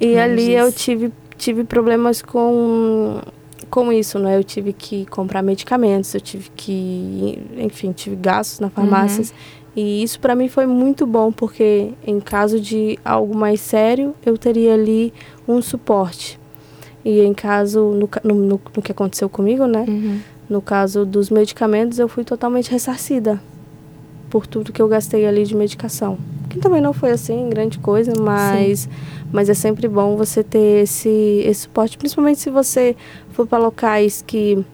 E 0.00 0.16
ali 0.18 0.54
eu 0.54 0.72
tive, 0.72 1.12
tive 1.36 1.62
problemas 1.64 2.22
com 2.22 3.20
com 3.68 3.92
isso, 3.92 4.18
né? 4.18 4.38
Eu 4.38 4.44
tive 4.44 4.72
que 4.72 5.04
comprar 5.06 5.42
medicamentos, 5.42 6.14
eu 6.14 6.20
tive 6.20 6.48
que, 6.56 7.38
enfim, 7.58 7.92
tive 7.92 8.16
gastos 8.16 8.60
na 8.60 8.70
farmácia. 8.70 9.24
Uhum. 9.24 9.30
E 9.76 10.02
isso 10.02 10.18
para 10.18 10.34
mim 10.34 10.48
foi 10.48 10.64
muito 10.64 11.06
bom, 11.06 11.30
porque 11.30 11.90
em 12.06 12.18
caso 12.18 12.58
de 12.58 12.98
algo 13.04 13.36
mais 13.36 13.60
sério, 13.60 14.14
eu 14.24 14.38
teria 14.38 14.72
ali 14.72 15.12
um 15.46 15.60
suporte. 15.60 16.38
E 17.04 17.20
em 17.20 17.34
caso, 17.34 17.90
no, 17.90 18.08
no, 18.24 18.34
no, 18.74 18.82
que 18.82 18.90
aconteceu 18.90 19.28
comigo, 19.28 19.66
né? 19.66 19.84
Uhum. 19.86 20.20
No 20.48 20.62
caso 20.62 21.04
dos 21.04 21.30
medicamentos, 21.30 21.98
eu 21.98 22.08
fui 22.08 22.24
totalmente 22.24 22.70
ressarcida 22.70 23.40
por 24.30 24.46
tudo 24.46 24.72
que 24.72 24.80
eu 24.80 24.88
gastei 24.88 25.26
ali 25.26 25.44
de 25.44 25.54
medicação. 25.54 26.18
Que 26.48 26.58
também 26.58 26.80
não 26.80 26.92
foi 26.92 27.10
assim 27.10 27.48
grande 27.48 27.78
coisa, 27.78 28.12
mas 28.18 28.80
Sim. 28.80 28.88
mas 29.32 29.48
é 29.48 29.54
sempre 29.54 29.86
bom 29.86 30.16
você 30.16 30.42
ter 30.42 30.82
esse 30.82 31.42
esse 31.44 31.62
suporte, 31.62 31.98
principalmente 31.98 32.40
se 32.40 32.50
você 32.50 32.96
for 33.30 33.46
para 33.46 33.58
locais 33.58 34.24
que 34.26 34.64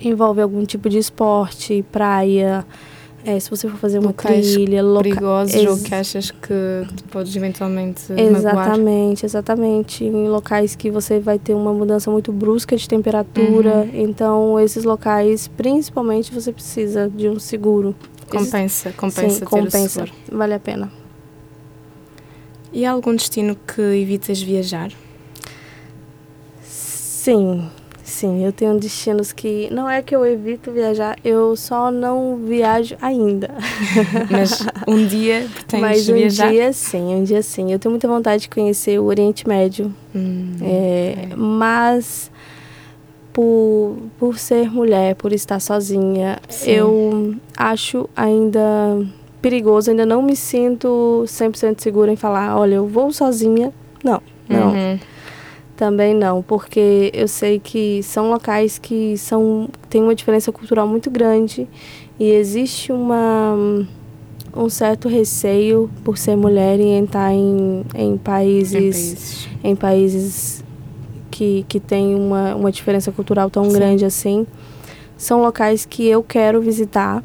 envolve 0.00 0.40
algum 0.40 0.64
tipo 0.64 0.88
de 0.88 0.98
esporte, 0.98 1.84
praia, 1.90 2.64
é, 3.24 3.38
se 3.38 3.50
você 3.50 3.68
for 3.68 3.76
fazer 3.76 3.98
uma 3.98 4.08
locais 4.08 4.52
trilha, 4.52 4.82
loca... 4.82 5.02
perigosos 5.02 5.66
ou 5.66 5.78
que 5.78 5.94
achas 5.94 6.30
que 6.30 6.86
podes 7.10 7.36
eventualmente 7.36 8.00
Exatamente, 8.12 8.44
magoar. 8.44 9.24
exatamente. 9.24 10.04
Em 10.04 10.28
locais 10.28 10.74
que 10.74 10.90
você 10.90 11.20
vai 11.20 11.38
ter 11.38 11.54
uma 11.54 11.72
mudança 11.72 12.10
muito 12.10 12.32
brusca 12.32 12.76
de 12.76 12.88
temperatura. 12.88 13.82
Uhum. 13.82 13.90
Então, 13.92 14.60
esses 14.60 14.84
locais, 14.84 15.48
principalmente, 15.48 16.32
você 16.32 16.52
precisa 16.52 17.10
de 17.10 17.28
um 17.28 17.38
seguro. 17.38 17.94
Compensa, 18.30 18.92
compensa 18.92 19.40
Sim, 19.40 19.44
compensa. 19.44 20.04
Vale 20.30 20.54
a 20.54 20.60
pena. 20.60 20.90
E 22.72 22.86
há 22.86 22.92
algum 22.92 23.14
destino 23.14 23.56
que 23.66 23.82
evitas 23.82 24.40
viajar? 24.40 24.92
Sim, 26.62 27.68
sim. 28.10 28.44
Eu 28.44 28.52
tenho 28.52 28.78
destinos 28.78 29.32
que. 29.32 29.68
Não 29.72 29.88
é 29.88 30.02
que 30.02 30.14
eu 30.14 30.26
evito 30.26 30.70
viajar, 30.70 31.16
eu 31.24 31.56
só 31.56 31.90
não 31.90 32.36
viajo 32.36 32.96
ainda. 33.00 33.48
Mas 34.30 34.66
um 34.86 35.06
dia 35.06 35.48
pretendes 35.54 35.80
Mas 35.80 36.08
um 36.08 36.14
viajar? 36.14 36.50
dia 36.50 36.72
sim, 36.72 37.14
um 37.14 37.24
dia 37.24 37.42
sim. 37.42 37.72
Eu 37.72 37.78
tenho 37.78 37.92
muita 37.92 38.08
vontade 38.08 38.42
de 38.42 38.48
conhecer 38.48 38.98
o 38.98 39.04
Oriente 39.04 39.48
Médio. 39.48 39.94
Hum, 40.14 40.56
é, 40.60 41.28
é. 41.30 41.36
Mas 41.36 42.30
por, 43.32 43.96
por 44.18 44.38
ser 44.38 44.70
mulher, 44.70 45.14
por 45.14 45.32
estar 45.32 45.60
sozinha, 45.60 46.38
Sim. 46.48 46.70
eu 46.70 47.34
acho 47.56 48.08
ainda 48.16 48.60
perigoso, 49.40 49.90
ainda 49.90 50.04
não 50.04 50.20
me 50.20 50.36
sinto 50.36 51.24
100% 51.26 51.80
segura 51.80 52.12
em 52.12 52.16
falar, 52.16 52.56
olha, 52.58 52.74
eu 52.74 52.86
vou 52.86 53.12
sozinha. 53.12 53.72
Não, 54.04 54.20
não. 54.48 54.72
Uhum. 54.72 54.98
Também 55.80 56.12
não, 56.12 56.42
porque 56.42 57.10
eu 57.14 57.26
sei 57.26 57.58
que 57.58 58.02
são 58.02 58.28
locais 58.28 58.78
que 58.78 59.16
são 59.16 59.66
tem 59.88 60.02
uma 60.02 60.14
diferença 60.14 60.52
cultural 60.52 60.86
muito 60.86 61.10
grande 61.10 61.66
e 62.18 62.30
existe 62.32 62.92
uma 62.92 63.56
um 64.54 64.68
certo 64.68 65.08
receio 65.08 65.90
por 66.04 66.18
ser 66.18 66.36
mulher 66.36 66.78
e 66.78 66.84
entrar 66.84 67.32
em, 67.32 67.82
em 67.94 68.18
países 68.18 68.74
em 68.74 68.80
países, 68.82 69.48
em 69.64 69.74
países 69.74 70.64
que, 71.30 71.64
que 71.66 71.80
tem 71.80 72.14
uma, 72.14 72.54
uma 72.56 72.70
diferença 72.70 73.10
cultural 73.10 73.48
tão 73.48 73.64
Sim. 73.64 73.72
grande 73.72 74.04
assim. 74.04 74.46
São 75.16 75.40
locais 75.40 75.86
que 75.86 76.06
eu 76.06 76.22
quero 76.22 76.60
visitar, 76.60 77.24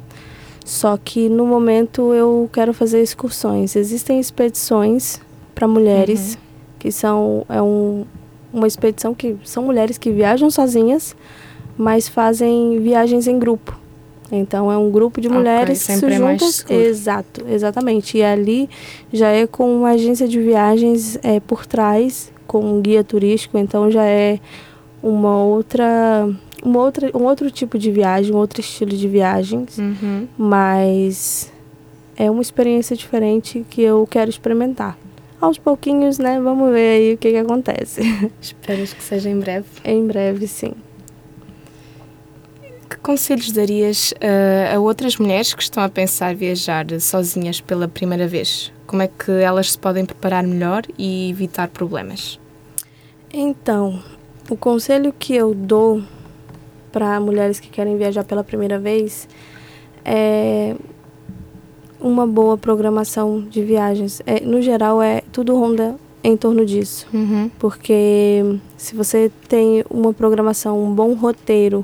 só 0.63 0.95
que 0.95 1.27
no 1.27 1.45
momento 1.45 2.13
eu 2.13 2.49
quero 2.53 2.73
fazer 2.73 3.01
excursões. 3.01 3.75
Existem 3.75 4.17
expedições 4.17 5.19
para 5.53 5.67
mulheres, 5.67 6.35
uhum. 6.35 6.41
que 6.79 6.89
são 6.89 7.45
é 7.49 7.61
um, 7.61 8.05
uma 8.55 8.67
expedição 8.67 9.13
que 9.13 9.35
são 9.43 9.63
mulheres 9.63 9.97
que 9.97 10.09
viajam 10.09 10.49
sozinhas, 10.49 11.15
mas 11.77 12.07
fazem 12.07 12.79
viagens 12.79 13.27
em 13.27 13.37
grupo. 13.37 13.77
Então 14.31 14.71
é 14.71 14.77
um 14.77 14.89
grupo 14.89 15.21
de 15.21 15.29
mulheres 15.29 15.83
okay, 15.83 15.95
que 15.95 16.01
se 16.01 16.17
juntam. 16.17 16.49
É 16.69 16.73
Exato, 16.73 17.45
exatamente. 17.47 18.17
E 18.17 18.23
ali 18.23 18.69
já 19.13 19.29
é 19.29 19.45
com 19.45 19.77
uma 19.77 19.91
agência 19.91 20.27
de 20.27 20.39
viagens 20.39 21.19
é, 21.21 21.39
por 21.39 21.65
trás 21.65 22.31
com 22.47 22.59
um 22.59 22.81
guia 22.81 23.03
turístico, 23.03 23.57
então 23.57 23.91
já 23.91 24.03
é 24.03 24.39
uma 25.01 25.43
outra, 25.43 26.29
uma 26.63 26.79
outra 26.79 27.11
um 27.13 27.23
outro 27.23 27.51
tipo 27.51 27.77
de 27.77 27.91
viagem, 27.91 28.33
um 28.33 28.37
outro 28.37 28.61
estilo 28.61 28.91
de 28.91 29.07
viagens, 29.07 29.77
uhum. 29.77 30.27
mas 30.37 31.51
é 32.15 32.29
uma 32.31 32.41
experiência 32.41 32.95
diferente 32.95 33.65
que 33.69 33.81
eu 33.81 34.07
quero 34.09 34.29
experimentar. 34.29 34.97
Aos 35.39 35.58
pouquinhos, 35.58 36.17
né? 36.17 36.39
Vamos 36.39 36.71
ver 36.71 36.95
aí 36.95 37.13
o 37.13 37.17
que, 37.17 37.32
que 37.32 37.38
acontece. 37.38 38.02
Esperas 38.41 38.93
que 38.93 39.04
seja 39.04 39.30
em 39.30 39.39
breve? 39.39 39.65
Em 39.84 40.06
breve, 40.06 40.48
sim. 40.48 40.74
Que 42.89 42.98
conselhos 42.98 43.52
darias 43.52 44.12
uh, 44.13 44.76
a 44.76 44.80
outras 44.80 45.17
mulheres 45.17 45.54
que 45.54 45.62
estão 45.62 45.84
a 45.84 45.89
pensar 45.89 46.36
viajar 46.36 46.86
sozinhas 47.00 47.60
pela 47.60 47.88
primeira 47.88 48.28
vez? 48.28 48.71
Como 48.88 49.02
é 49.02 49.08
que 49.08 49.32
elas 49.32 49.71
se 49.71 49.80
podem 49.80 50.06
preparar 50.06 50.43
melhor 50.43 50.84
e 50.98 51.30
evitar 51.30 51.67
problemas? 51.67 52.39
Então, 53.34 54.02
o 54.50 54.56
conselho 54.56 55.13
que 55.17 55.36
eu 55.36 55.54
dou 55.54 56.02
para 56.91 57.19
mulheres 57.19 57.60
que 57.60 57.67
querem 57.67 57.98
viajar 57.98 58.24
pela 58.24 58.43
primeira 58.43 58.80
vez 58.80 59.28
é 60.06 60.76
uma 62.05 62.27
boa 62.27 62.55
programação 62.55 63.41
de 63.41 63.63
viagens. 63.63 64.21
É, 64.27 64.39
no 64.39 64.61
geral, 64.61 65.01
é 65.01 65.21
tudo 65.31 65.59
ronda 65.59 65.95
em 66.23 66.37
torno 66.37 66.63
disso. 66.63 67.07
Uhum. 67.11 67.49
Porque 67.57 68.43
se 68.77 68.95
você 68.95 69.31
tem 69.49 69.83
uma 69.89 70.13
programação, 70.13 70.83
um 70.83 70.93
bom 70.93 71.13
roteiro 71.15 71.83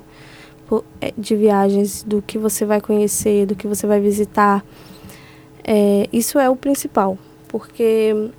é, 1.02 1.12
de 1.18 1.36
viagens, 1.36 2.04
do 2.04 2.22
que 2.22 2.38
você 2.38 2.66
vai 2.66 2.80
conhecer, 2.80 3.48
do 3.48 3.56
que 3.56 3.66
você 3.66 3.88
vai 3.88 4.00
visitar, 4.00 4.64
é, 5.64 6.08
isso 6.14 6.38
é 6.38 6.48
o 6.48 6.56
principal. 6.56 7.18
Porque 7.48 8.30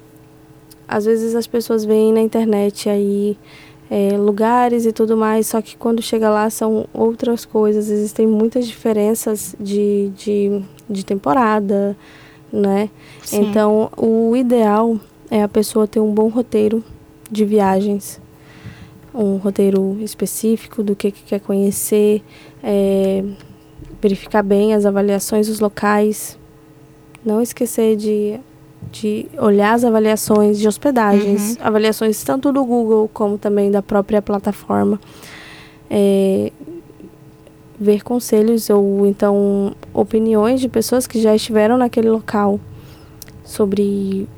às 0.86 1.04
vezes 1.04 1.34
as 1.34 1.48
pessoas 1.48 1.84
veem 1.84 2.12
na 2.12 2.20
internet 2.20 2.88
aí 2.88 3.36
é, 3.90 4.16
lugares 4.16 4.86
e 4.86 4.92
tudo 4.92 5.16
mais, 5.16 5.48
só 5.48 5.60
que 5.60 5.76
quando 5.76 6.00
chega 6.00 6.30
lá 6.30 6.48
são 6.48 6.86
outras 6.94 7.44
coisas, 7.44 7.90
existem 7.90 8.26
muitas 8.26 8.66
diferenças 8.66 9.54
de, 9.60 10.10
de, 10.16 10.62
de 10.92 11.04
temporada, 11.04 11.96
né? 12.52 12.90
Sim. 13.22 13.42
Então, 13.42 13.90
o 13.96 14.36
ideal 14.36 14.98
é 15.30 15.42
a 15.42 15.48
pessoa 15.48 15.88
ter 15.88 16.00
um 16.00 16.12
bom 16.12 16.28
roteiro 16.28 16.84
de 17.30 17.44
viagens, 17.44 18.20
um 19.14 19.36
roteiro 19.36 19.96
específico 20.00 20.82
do 20.82 20.94
que, 20.94 21.10
que 21.10 21.22
quer 21.22 21.40
conhecer, 21.40 22.22
é, 22.62 23.24
verificar 24.00 24.42
bem 24.42 24.74
as 24.74 24.84
avaliações 24.84 25.48
dos 25.48 25.60
locais, 25.60 26.38
não 27.24 27.40
esquecer 27.40 27.96
de 27.96 28.38
de 28.90 29.26
olhar 29.38 29.74
as 29.74 29.84
avaliações 29.84 30.58
de 30.58 30.66
hospedagens, 30.66 31.56
uhum. 31.56 31.66
avaliações 31.66 32.22
tanto 32.24 32.52
do 32.52 32.64
Google 32.64 33.08
como 33.12 33.38
também 33.38 33.70
da 33.70 33.82
própria 33.82 34.20
plataforma. 34.20 35.00
É, 35.90 36.51
ver 37.82 38.02
conselhos 38.02 38.70
ou 38.70 39.06
então 39.06 39.74
opiniões 39.92 40.60
de 40.60 40.68
pessoas 40.68 41.06
que 41.06 41.20
já 41.20 41.34
estiveram 41.34 41.76
naquele 41.76 42.08
local 42.08 42.60
sobre 43.44 44.28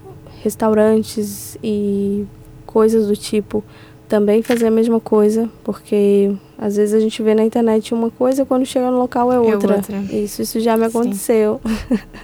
restaurantes 0.43 1.59
e 1.63 2.25
coisas 2.65 3.07
do 3.07 3.17
tipo. 3.17 3.63
Também 4.09 4.43
fazer 4.43 4.67
a 4.67 4.71
mesma 4.71 5.01
coisa, 5.01 5.49
porque 5.63 6.33
às 6.59 6.77
vezes 6.77 6.95
a 6.95 7.01
gente 7.01 7.23
vê 7.23 7.35
na 7.35 7.45
internet 7.45 7.93
uma 7.93 8.11
coisa 8.11 8.43
e 8.43 8.45
quando 8.45 8.65
chega 8.65 8.91
no 8.91 8.99
local 8.99 9.33
é 9.33 9.39
outra. 9.39 9.75
É 9.75 9.77
outra. 9.77 9.97
Isso, 10.11 10.43
isso 10.43 10.61
já 10.61 10.77
me 10.77 10.85
aconteceu. 10.85 11.61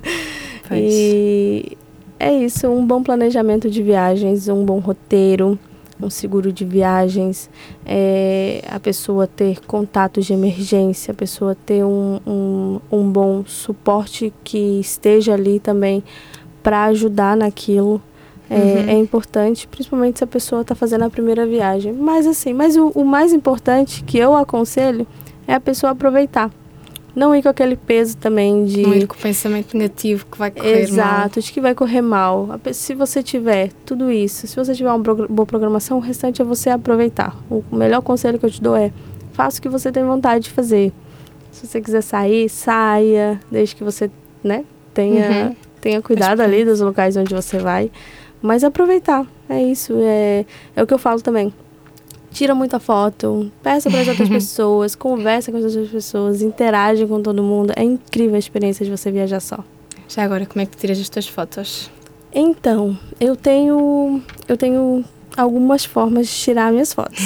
e 0.73 1.77
é 2.19 2.33
isso, 2.33 2.69
um 2.69 2.87
bom 2.87 3.03
planejamento 3.03 3.71
de 3.71 3.83
viagens, 3.83 4.47
um 4.49 4.65
bom 4.65 4.79
roteiro, 4.79 5.59
um 6.03 6.11
seguro 6.11 6.53
de 6.53 6.65
viagens, 6.65 7.51
é, 7.85 8.63
a 8.69 8.79
pessoa 8.81 9.27
ter 9.27 9.61
contatos 9.67 10.27
de 10.27 10.33
emergência, 10.33 11.13
a 11.13 11.15
pessoa 11.15 11.55
ter 11.55 11.85
um, 11.85 12.21
um, 12.27 12.81
um 12.91 13.11
bom 13.11 13.45
suporte 13.47 14.33
que 14.43 14.81
esteja 14.81 15.35
ali 15.35 15.59
também 15.61 16.03
para 16.63 16.85
ajudar 16.85 17.37
naquilo. 17.37 18.03
É, 18.53 18.55
uhum. 18.55 18.89
é, 18.89 18.93
importante, 18.95 19.69
principalmente 19.69 20.19
se 20.19 20.25
a 20.25 20.27
pessoa 20.27 20.63
está 20.63 20.75
fazendo 20.75 21.05
a 21.05 21.11
primeira 21.11 21.47
viagem. 21.47 21.93
Mas 21.93 22.27
assim, 22.27 22.53
mas 22.53 22.77
o, 22.77 22.89
o 22.97 23.05
mais 23.05 23.33
importante 23.33 24.03
que 24.03 24.19
eu 24.19 24.35
aconselho 24.35 25.07
é 25.47 25.55
a 25.55 25.61
pessoa 25.61 25.93
aproveitar 25.93 26.51
não 27.21 27.37
ir 27.37 27.43
com 27.43 27.51
aquele 27.51 27.77
peso 27.77 28.17
também 28.17 28.65
de. 28.65 28.81
Não 28.81 28.95
ir 28.95 29.07
com 29.07 29.15
o 29.15 29.19
pensamento 29.19 29.77
negativo 29.77 30.25
que 30.25 30.39
vai 30.39 30.51
correr 30.51 30.81
Exato, 30.81 30.97
mal. 30.97 31.19
Exato, 31.19 31.41
de 31.43 31.53
que 31.53 31.61
vai 31.61 31.75
correr 31.75 32.01
mal. 32.01 32.49
Se 32.73 32.95
você 32.95 33.23
tiver 33.23 33.71
tudo 33.85 34.11
isso, 34.11 34.47
se 34.47 34.57
você 34.57 34.75
tiver 34.75 34.91
uma 34.91 34.99
boa 34.99 35.45
programação, 35.45 35.99
o 35.99 36.01
restante 36.01 36.41
é 36.41 36.45
você 36.45 36.71
aproveitar. 36.71 37.37
O 37.51 37.63
melhor 37.71 38.01
conselho 38.01 38.39
que 38.39 38.47
eu 38.47 38.51
te 38.51 38.63
dou 38.63 38.75
é: 38.75 38.91
faça 39.35 39.59
o 39.59 39.63
que 39.63 39.69
você 39.69 39.93
tem 39.93 40.03
vontade 40.03 40.45
de 40.45 40.51
fazer. 40.51 40.95
Se 41.53 41.67
você 41.67 41.79
quiser 41.83 42.01
sair, 42.01 42.49
saia, 42.49 43.39
desde 43.51 43.77
que 43.77 43.85
você 43.85 44.11
né, 44.43 44.65
tenha, 44.95 45.49
uhum. 45.49 45.57
tenha 45.79 46.01
cuidado 46.01 46.41
ali 46.41 46.65
dos 46.65 46.81
locais 46.81 47.19
onde 47.19 47.35
você 47.35 47.59
vai. 47.59 47.91
Mas 48.41 48.65
aproveitar, 48.65 49.27
é 49.47 49.63
isso. 49.63 49.93
É, 50.01 50.47
é 50.75 50.83
o 50.83 50.87
que 50.87 50.95
eu 50.95 50.99
falo 50.99 51.21
também 51.21 51.53
tira 52.31 52.55
muita 52.55 52.79
foto, 52.79 53.51
peça 53.63 53.91
para 53.91 54.01
as 54.01 54.09
outras 54.09 54.29
pessoas, 54.31 54.95
conversa 54.95 55.51
com 55.51 55.59
as 55.59 55.65
outras 55.65 55.89
pessoas, 55.89 56.43
interage 56.43 57.07
com 57.07 57.21
todo 57.23 57.43
mundo. 57.43 57.73
É 57.77 57.83
incrível 57.83 58.37
a 58.37 58.39
experiência 58.39 58.85
de 58.85 58.91
você 58.91 59.11
viajar 59.11 59.41
só. 59.41 59.65
Já 60.09 60.25
agora, 60.25 60.47
como 60.47 60.63
é 60.63 60.67
que 60.67 60.77
tiras 60.77 61.01
as 61.01 61.09
tuas 61.09 61.29
fotos? 61.29 61.91
Então, 62.33 62.97
eu 63.21 63.37
tenho 63.37 64.23
eu 64.49 64.57
tenho 64.57 65.05
algumas 65.37 65.85
formas 65.85 66.29
de 66.29 66.35
tirar 66.35 66.73
minhas 66.73 66.93
fotos. 66.93 67.21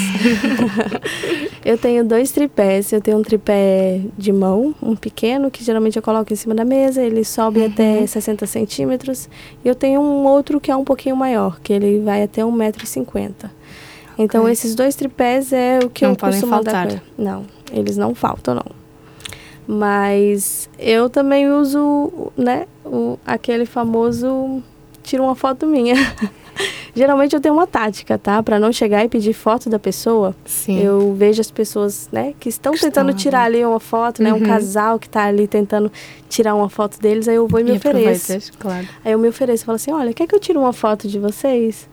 eu 1.65 1.77
tenho 1.79 2.05
dois 2.05 2.31
tripés. 2.31 2.93
Eu 2.93 3.01
tenho 3.01 3.19
um 3.19 3.23
tripé 3.23 4.01
de 4.17 4.33
mão, 4.33 4.75
um 4.83 4.95
pequeno, 4.95 5.51
que 5.51 5.65
geralmente 5.65 5.97
eu 5.97 6.03
coloco 6.03 6.33
em 6.33 6.37
cima 6.37 6.55
da 6.55 6.65
mesa. 6.65 7.03
Ele 7.03 7.25
sobe 7.25 7.61
uhum. 7.61 7.67
até 7.67 8.07
60 8.07 8.47
centímetros. 8.47 9.29
E 9.65 9.69
eu 9.69 9.75
tenho 9.75 10.01
um 10.01 10.25
outro 10.27 10.61
que 10.61 10.71
é 10.71 10.77
um 10.77 10.85
pouquinho 10.85 11.17
maior, 11.17 11.61
que 11.61 11.73
ele 11.73 12.01
vai 12.01 12.23
até 12.23 12.43
1,50m. 12.43 13.51
Então, 14.19 14.43
okay. 14.43 14.53
esses 14.53 14.75
dois 14.75 14.95
tripés 14.95 15.53
é 15.53 15.81
o 15.85 15.91
que 15.91 16.05
não 16.05 16.13
eu 16.13 16.17
costumo 16.17 16.51
faltar. 16.51 16.87
Dar 16.89 17.03
não, 17.19 17.45
eles 17.73 17.97
não 17.97 18.15
faltam, 18.15 18.55
não. 18.55 18.85
Mas 19.67 20.69
eu 20.79 21.09
também 21.09 21.51
uso, 21.51 22.31
né, 22.37 22.67
o, 22.85 23.19
aquele 23.27 23.65
famoso 23.65 24.63
tira 25.03 25.23
uma 25.23 25.35
foto 25.35 25.67
minha. 25.67 25.95
Geralmente 26.95 27.35
eu 27.35 27.41
tenho 27.41 27.55
uma 27.55 27.67
tática, 27.67 28.17
tá? 28.17 28.41
Para 28.41 28.61
não 28.61 28.73
chegar 28.73 29.05
e 29.05 29.09
pedir 29.09 29.33
foto 29.33 29.69
da 29.69 29.79
pessoa. 29.81 30.35
Sim. 30.45 30.79
Eu 30.79 31.13
vejo 31.15 31.41
as 31.41 31.51
pessoas, 31.51 32.09
né, 32.13 32.35
que 32.39 32.49
estão 32.49 32.73
que 32.73 32.81
tentando 32.81 33.11
estão, 33.11 33.21
tirar 33.21 33.45
ali 33.45 33.65
uma 33.65 33.81
foto, 33.81 34.23
né? 34.23 34.33
Uhum. 34.33 34.41
Um 34.41 34.43
casal 34.43 34.99
que 34.99 35.09
tá 35.09 35.25
ali 35.25 35.49
tentando 35.49 35.91
tirar 36.29 36.55
uma 36.55 36.69
foto 36.69 37.01
deles, 37.01 37.27
aí 37.27 37.35
eu 37.35 37.49
vou 37.49 37.59
e 37.59 37.65
me 37.65 37.73
e 37.73 37.77
ofereço. 37.77 38.53
Claro. 38.59 38.87
Aí 39.05 39.11
eu 39.11 39.19
me 39.19 39.29
ofereço 39.29 39.65
e 39.65 39.67
falo 39.67 39.77
assim: 39.77 39.91
olha, 39.91 40.13
quer 40.13 40.29
que 40.29 40.35
eu 40.35 40.41
tire 40.41 40.57
uma 40.57 40.73
foto 40.73 41.09
de 41.09 41.19
vocês? 41.19 41.89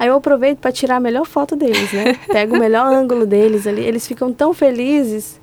Aí 0.00 0.08
eu 0.08 0.14
aproveito 0.14 0.60
para 0.60 0.72
tirar 0.72 0.96
a 0.96 1.00
melhor 1.00 1.26
foto 1.26 1.54
deles, 1.54 1.92
né? 1.92 2.14
Pego 2.26 2.56
o 2.56 2.58
melhor 2.58 2.90
ângulo 2.90 3.26
deles 3.26 3.66
ali. 3.66 3.82
Eles 3.82 4.08
ficam 4.08 4.32
tão 4.32 4.54
felizes 4.54 5.38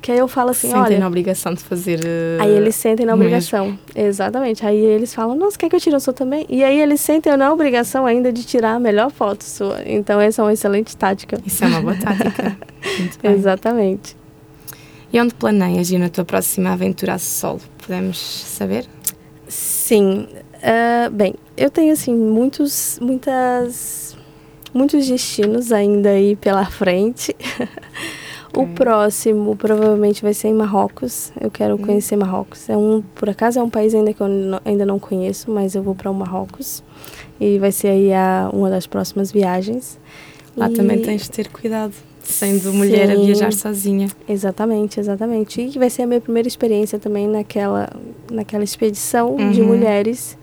que 0.00 0.12
aí 0.12 0.18
eu 0.18 0.28
falo 0.28 0.50
assim, 0.50 0.68
sentem 0.68 0.76
olha... 0.76 0.86
Sentem 0.86 1.00
na 1.00 1.06
obrigação 1.08 1.54
de 1.54 1.64
fazer... 1.64 1.98
Uh, 1.98 2.40
aí 2.40 2.50
eles 2.50 2.76
sentem 2.76 3.04
na 3.04 3.14
obrigação, 3.14 3.64
mesmo. 3.66 3.80
exatamente. 3.96 4.64
Aí 4.64 4.78
eles 4.78 5.12
falam, 5.12 5.34
nossa, 5.34 5.58
quer 5.58 5.68
que 5.68 5.74
eu 5.74 5.80
tire 5.80 5.96
a 5.96 5.98
sua 5.98 6.12
também? 6.12 6.46
E 6.48 6.62
aí 6.62 6.80
eles 6.80 7.00
sentem 7.00 7.36
na 7.36 7.52
obrigação 7.52 8.06
ainda 8.06 8.32
de 8.32 8.44
tirar 8.44 8.74
a 8.74 8.78
melhor 8.78 9.10
foto 9.10 9.42
sua. 9.42 9.80
Então 9.84 10.20
essa 10.20 10.40
é 10.40 10.44
uma 10.44 10.52
excelente 10.52 10.96
tática. 10.96 11.40
Isso 11.44 11.64
é 11.64 11.66
uma 11.66 11.80
boa 11.80 11.96
tática. 11.96 12.56
exatamente. 13.24 14.16
E 15.12 15.20
onde 15.20 15.34
planeias 15.34 15.90
ir 15.90 15.98
na 15.98 16.08
tua 16.08 16.24
próxima 16.24 16.70
aventura 16.70 17.14
a 17.14 17.18
solo? 17.18 17.60
Podemos 17.84 18.18
saber? 18.18 18.86
Sim. 19.48 20.28
Uh, 20.56 21.10
bem, 21.10 21.34
eu 21.56 21.70
tenho 21.70 21.92
assim 21.92 22.14
muitos, 22.14 22.98
muitas, 23.00 24.16
muitos 24.72 25.06
destinos 25.06 25.72
ainda 25.72 26.10
aí 26.10 26.36
pela 26.36 26.64
frente. 26.66 27.34
o 28.56 28.66
próximo 28.68 29.54
provavelmente 29.54 30.22
vai 30.22 30.32
ser 30.32 30.48
em 30.48 30.54
Marrocos. 30.54 31.30
Eu 31.40 31.50
quero 31.50 31.74
hum. 31.74 31.78
conhecer 31.78 32.16
Marrocos. 32.16 32.68
É 32.68 32.76
um, 32.76 33.02
por 33.14 33.28
acaso 33.28 33.58
é 33.58 33.62
um 33.62 33.70
país 33.70 33.94
ainda 33.94 34.12
que 34.12 34.20
eu 34.20 34.28
não, 34.28 34.60
ainda 34.64 34.86
não 34.86 34.98
conheço, 34.98 35.50
mas 35.50 35.74
eu 35.74 35.82
vou 35.82 35.94
para 35.94 36.10
o 36.10 36.14
Marrocos 36.14 36.82
e 37.40 37.58
vai 37.58 37.70
ser 37.70 37.88
aí 37.88 38.12
a, 38.12 38.50
uma 38.52 38.70
das 38.70 38.86
próximas 38.86 39.30
viagens. 39.30 39.98
Lá 40.56 40.70
e... 40.70 40.72
também 40.72 41.02
tens 41.02 41.22
de 41.22 41.30
ter 41.30 41.48
cuidado 41.48 41.92
sendo 42.22 42.72
mulher 42.72 43.08
Sim, 43.08 43.12
a 43.12 43.24
viajar 43.24 43.52
sozinha. 43.52 44.08
Exatamente, 44.28 44.98
exatamente. 44.98 45.60
E 45.60 45.78
vai 45.78 45.90
ser 45.90 46.02
a 46.02 46.06
minha 46.06 46.20
primeira 46.20 46.48
experiência 46.48 46.98
também 46.98 47.28
naquela, 47.28 47.90
naquela 48.30 48.64
expedição 48.64 49.36
uhum. 49.36 49.52
de 49.52 49.62
mulheres. 49.62 50.36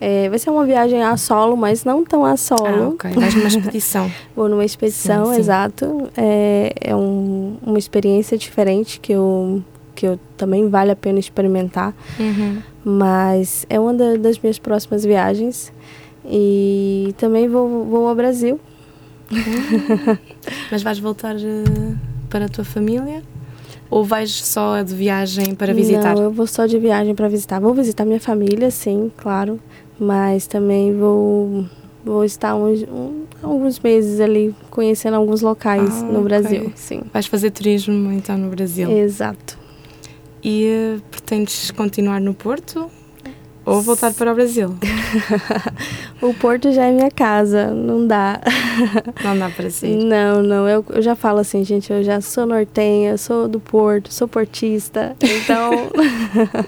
É, 0.00 0.28
vai 0.28 0.38
ser 0.38 0.50
uma 0.50 0.64
viagem 0.64 1.02
a 1.02 1.16
solo, 1.16 1.56
mas 1.56 1.84
não 1.84 2.04
tão 2.04 2.24
a 2.24 2.36
solo. 2.36 2.66
Ah, 2.66 2.88
ok. 2.88 3.10
Mas 3.14 3.34
numa 3.34 3.48
expedição. 3.48 4.10
Vou 4.34 4.48
numa 4.48 4.64
expedição, 4.64 5.26
sim, 5.26 5.34
sim. 5.34 5.40
exato. 5.40 6.10
É, 6.16 6.72
é 6.80 6.96
um, 6.96 7.58
uma 7.62 7.78
experiência 7.78 8.38
diferente 8.38 8.98
que 8.98 9.12
eu, 9.12 9.62
que 9.94 10.06
eu 10.06 10.18
também 10.36 10.68
vale 10.68 10.90
a 10.90 10.96
pena 10.96 11.18
experimentar. 11.18 11.94
Uhum. 12.18 12.62
Mas 12.82 13.66
é 13.68 13.78
uma 13.78 13.92
da, 13.92 14.16
das 14.16 14.38
minhas 14.38 14.58
próximas 14.58 15.04
viagens. 15.04 15.70
E 16.24 17.14
também 17.18 17.48
vou, 17.48 17.84
vou 17.84 18.06
ao 18.08 18.14
Brasil 18.14 18.60
mas 20.70 20.82
vais 20.82 20.98
voltar 20.98 21.36
uh, 21.36 21.98
para 22.28 22.44
a 22.44 22.48
tua 22.48 22.64
família? 22.64 23.22
ou 23.90 24.04
vais 24.04 24.30
só 24.30 24.82
de 24.82 24.94
viagem 24.94 25.54
para 25.54 25.74
visitar? 25.74 26.14
Não, 26.14 26.22
eu 26.22 26.32
vou 26.32 26.46
só 26.46 26.64
de 26.64 26.78
viagem 26.78 27.14
para 27.14 27.28
visitar. 27.28 27.60
Vou 27.60 27.74
visitar 27.74 28.04
minha 28.04 28.20
família, 28.20 28.70
sim, 28.70 29.10
claro, 29.16 29.58
mas 30.00 30.46
também 30.46 30.96
vou 30.96 31.66
vou 32.02 32.24
estar 32.24 32.56
uns, 32.56 32.82
um, 32.84 33.24
alguns 33.42 33.78
meses 33.78 34.20
ali 34.20 34.54
conhecendo 34.70 35.14
alguns 35.16 35.42
locais 35.42 36.02
ah, 36.02 36.06
no 36.06 36.22
Brasil, 36.22 36.62
okay. 36.62 36.72
sim. 36.74 37.02
Vais 37.12 37.26
fazer 37.26 37.50
turismo 37.50 38.10
então 38.10 38.38
no 38.38 38.48
Brasil? 38.48 38.90
Exato. 38.90 39.58
E 40.42 40.96
uh, 40.96 41.02
pretendes 41.10 41.70
continuar 41.70 42.20
no 42.20 42.32
Porto? 42.32 42.90
Ou 43.66 43.82
voltar 43.82 44.12
para 44.14 44.32
o 44.32 44.34
Brasil. 44.34 44.74
o 46.22 46.32
Porto 46.32 46.72
já 46.72 46.86
é 46.86 46.92
minha 46.92 47.10
casa, 47.10 47.70
não 47.70 48.06
dá. 48.06 48.40
Não 49.22 49.38
dá 49.38 49.50
para 49.50 49.68
ser. 49.70 49.96
Não, 49.96 50.42
não. 50.42 50.66
Eu, 50.66 50.84
eu 50.88 51.02
já 51.02 51.14
falo 51.14 51.40
assim, 51.40 51.62
gente, 51.62 51.92
eu 51.92 52.02
já 52.02 52.20
sou 52.20 52.46
nortenha, 52.46 53.18
sou 53.18 53.46
do 53.46 53.60
Porto, 53.60 54.12
sou 54.12 54.26
portista. 54.26 55.14
Então. 55.22 55.90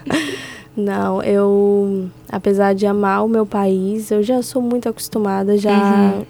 não, 0.76 1.22
eu. 1.22 2.08
Apesar 2.28 2.74
de 2.74 2.87
amar 2.87 3.24
o 3.24 3.28
meu 3.28 3.44
país, 3.44 4.11
eu 4.11 4.22
já 4.22 4.42
sou 4.42 4.62
muito 4.62 4.88
acostumada, 4.88 5.56
já. 5.56 6.14
Uhum. 6.14 6.24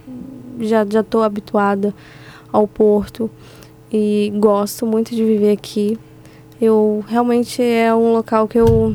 Já, 0.61 0.85
já 0.85 1.03
tô 1.03 1.23
habituada 1.23 1.95
ao 2.53 2.67
Porto. 2.69 3.31
E 3.93 4.33
gosto 4.37 4.87
muito 4.87 5.15
de 5.15 5.25
viver 5.25 5.53
aqui. 5.53 5.99
Eu 6.61 7.05
realmente 7.09 7.63
é 7.63 7.95
um 7.95 8.13
local 8.13 8.47
que 8.47 8.59
eu 8.59 8.95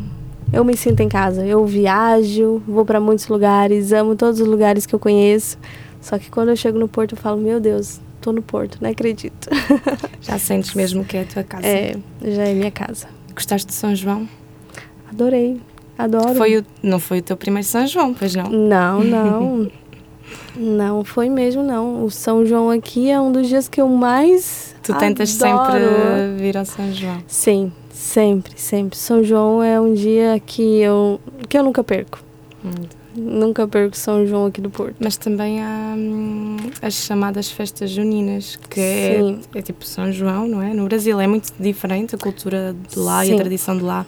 eu 0.52 0.64
me 0.64 0.76
sinto 0.78 1.02
em 1.02 1.10
casa. 1.10 1.46
Eu 1.46 1.66
viajo, 1.66 2.62
vou 2.68 2.86
para 2.86 3.00
muitos 3.00 3.28
lugares, 3.28 3.92
amo 3.92 4.16
todos 4.16 4.40
os 4.40 4.48
lugares 4.48 4.86
que 4.86 4.96
eu 4.96 5.00
conheço. 5.00 5.58
Só 6.02 6.18
que 6.18 6.30
quando 6.30 6.50
eu 6.50 6.56
chego 6.56 6.80
no 6.80 6.88
Porto, 6.88 7.14
eu 7.14 7.18
falo: 7.18 7.40
Meu 7.40 7.60
Deus, 7.60 8.00
tô 8.22 8.32
no 8.32 8.42
Porto, 8.42 8.78
não 8.82 8.90
acredito. 8.90 9.50
Já 10.22 10.38
sentes 10.40 10.74
mesmo 10.74 11.04
que 11.04 11.18
é 11.18 11.22
a 11.22 11.26
tua 11.26 11.44
casa? 11.44 11.68
É, 11.68 11.96
já 12.24 12.44
é 12.44 12.54
minha 12.54 12.72
casa. 12.72 13.08
Gostaste 13.34 13.68
de 13.68 13.74
São 13.74 13.96
João? 13.96 14.28
Adorei, 15.10 15.60
adoro. 15.98 16.36
Foi 16.36 16.58
o, 16.58 16.66
não 16.84 17.00
foi 17.00 17.20
o 17.20 17.22
teu 17.22 17.38
primeiro 17.38 17.68
São 17.68 17.86
João, 17.88 18.14
pois 18.14 18.36
não? 18.36 18.50
Não, 18.50 19.04
não. 19.04 19.72
não 20.56 21.04
foi 21.04 21.30
mesmo, 21.30 21.64
não. 21.64 22.04
O 22.04 22.12
São 22.12 22.46
João 22.46 22.70
aqui 22.70 23.10
é 23.10 23.20
um 23.20 23.32
dos 23.32 23.48
dias 23.48 23.68
que 23.68 23.82
eu 23.82 23.88
mais. 23.88 24.76
Tu 24.84 24.94
tentas 24.96 25.42
adoro. 25.42 25.74
sempre 25.74 26.38
vir 26.38 26.58
ao 26.58 26.66
São 26.66 26.92
João? 26.92 27.24
Sim, 27.28 27.72
Sempre, 27.98 28.54
sempre. 28.56 28.98
São 28.98 29.24
João 29.24 29.62
é 29.64 29.82
um 29.82 29.92
dia 29.94 30.40
que 30.46 30.62
eu, 30.62 31.20
que 31.50 31.58
eu 31.58 31.64
nunca 31.64 31.84
perco. 31.84 32.24
Hum. 32.64 32.70
Nunca 33.16 33.68
perco 33.68 33.98
São 33.98 34.26
João 34.28 34.46
aqui 34.46 34.62
do 34.62 34.70
Porto. 34.70 34.96
Mas 35.00 35.18
também 35.18 35.64
há 35.64 35.96
hum, 35.98 36.58
as 36.80 36.94
chamadas 36.94 37.50
festas 37.50 37.90
juninas, 37.90 38.56
que 38.70 38.80
é, 38.80 39.36
é, 39.56 39.62
tipo 39.64 39.84
São 39.84 40.12
João, 40.12 40.48
não 40.48 40.62
é? 40.62 40.76
No 40.76 40.86
Brasil 40.86 41.20
é 41.20 41.26
muito 41.26 41.52
diferente 41.60 42.14
a 42.14 42.20
cultura 42.20 42.76
de 42.88 43.00
lá 43.00 43.26
sim. 43.26 43.32
e 43.32 43.34
a 43.34 43.38
tradição 43.38 43.76
de 43.76 43.84
lá 43.84 44.06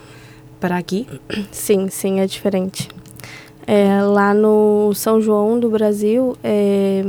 para 0.59 0.77
aqui. 0.77 1.07
Sim, 1.51 1.89
sim, 1.89 2.19
é 2.19 2.25
diferente. 2.25 2.89
É, 3.65 4.01
lá 4.01 4.33
no 4.33 4.91
São 4.95 5.21
João 5.21 5.59
do 5.59 5.69
Brasil, 5.69 6.35
é, 6.43 7.03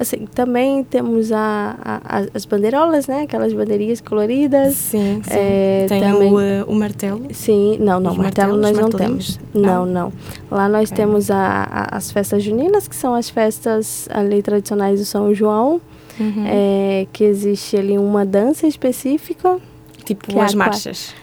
Assim, 0.00 0.24
também 0.34 0.82
temos 0.82 1.30
a, 1.30 1.76
a, 1.84 2.22
as 2.32 2.46
bandeirolas, 2.46 3.06
né? 3.06 3.24
Aquelas 3.24 3.52
bandeirinhas 3.52 4.00
coloridas. 4.00 4.74
Sim, 4.74 5.20
sim. 5.22 5.30
É, 5.30 5.84
Tem 5.86 6.00
também, 6.00 6.32
o, 6.32 6.40
eh, 6.40 6.64
o 6.66 6.74
martelo? 6.74 7.26
Sim, 7.34 7.76
não, 7.78 8.00
não, 8.00 8.12
Os 8.12 8.16
martelo 8.16 8.56
nós 8.56 8.78
não 8.78 8.88
temos. 8.88 9.38
Não, 9.52 9.84
não. 9.84 10.10
Lá 10.50 10.70
nós 10.70 10.90
é. 10.90 10.94
temos 10.94 11.30
a, 11.30 11.68
a, 11.70 11.96
as 11.98 12.10
festas 12.10 12.42
juninas, 12.42 12.88
que 12.88 12.96
são 12.96 13.14
as 13.14 13.28
festas 13.28 14.08
ali 14.10 14.40
tradicionais 14.40 15.00
do 15.00 15.04
São 15.04 15.34
João. 15.34 15.82
Uhum. 16.18 16.44
É, 16.46 17.06
que 17.12 17.22
existe 17.22 17.76
ali 17.76 17.98
uma 17.98 18.24
dança 18.24 18.66
específica. 18.66 19.58
Tipo 20.02 20.40
as 20.40 20.54
marchas. 20.54 21.14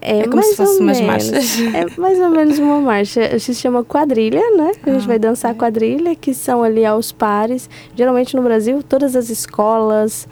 É, 0.00 0.20
é 0.20 0.28
como 0.28 0.42
se 0.42 0.56
fosse 0.56 0.80
umas 0.80 1.00
marchas. 1.00 1.58
É 1.74 2.00
mais 2.00 2.18
ou 2.18 2.30
menos 2.30 2.58
uma 2.58 2.80
marcha. 2.80 3.38
Se 3.38 3.54
chama 3.54 3.84
quadrilha, 3.84 4.42
né? 4.56 4.72
A 4.82 4.90
gente 4.90 5.04
ah, 5.04 5.06
vai 5.06 5.18
dançar 5.18 5.54
quadrilha, 5.54 6.14
que 6.14 6.32
são 6.34 6.62
ali 6.62 6.84
aos 6.84 7.12
pares. 7.12 7.68
Geralmente 7.94 8.36
no 8.36 8.42
Brasil, 8.42 8.82
todas 8.82 9.16
as 9.16 9.28
escolas, 9.30 10.28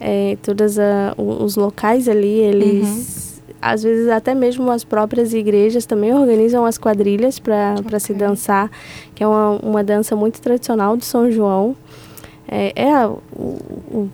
é, 0.00 0.36
todos 0.42 0.76
os 1.16 1.56
locais 1.56 2.08
ali, 2.08 2.40
eles. 2.40 2.86
Uhum. 2.86 3.28
Às 3.60 3.82
vezes 3.82 4.08
até 4.08 4.34
mesmo 4.34 4.70
as 4.70 4.84
próprias 4.84 5.34
igrejas 5.34 5.84
também 5.84 6.14
organizam 6.14 6.64
as 6.64 6.78
quadrilhas 6.78 7.40
para 7.40 7.74
okay. 7.80 7.98
se 7.98 8.14
dançar, 8.14 8.70
que 9.16 9.24
é 9.24 9.26
uma, 9.26 9.58
uma 9.60 9.82
dança 9.82 10.14
muito 10.14 10.40
tradicional 10.40 10.96
de 10.96 11.04
São 11.04 11.28
João. 11.28 11.74
É, 12.46 12.72
é 12.80 13.06
o, 13.06 13.18
o 13.36 14.08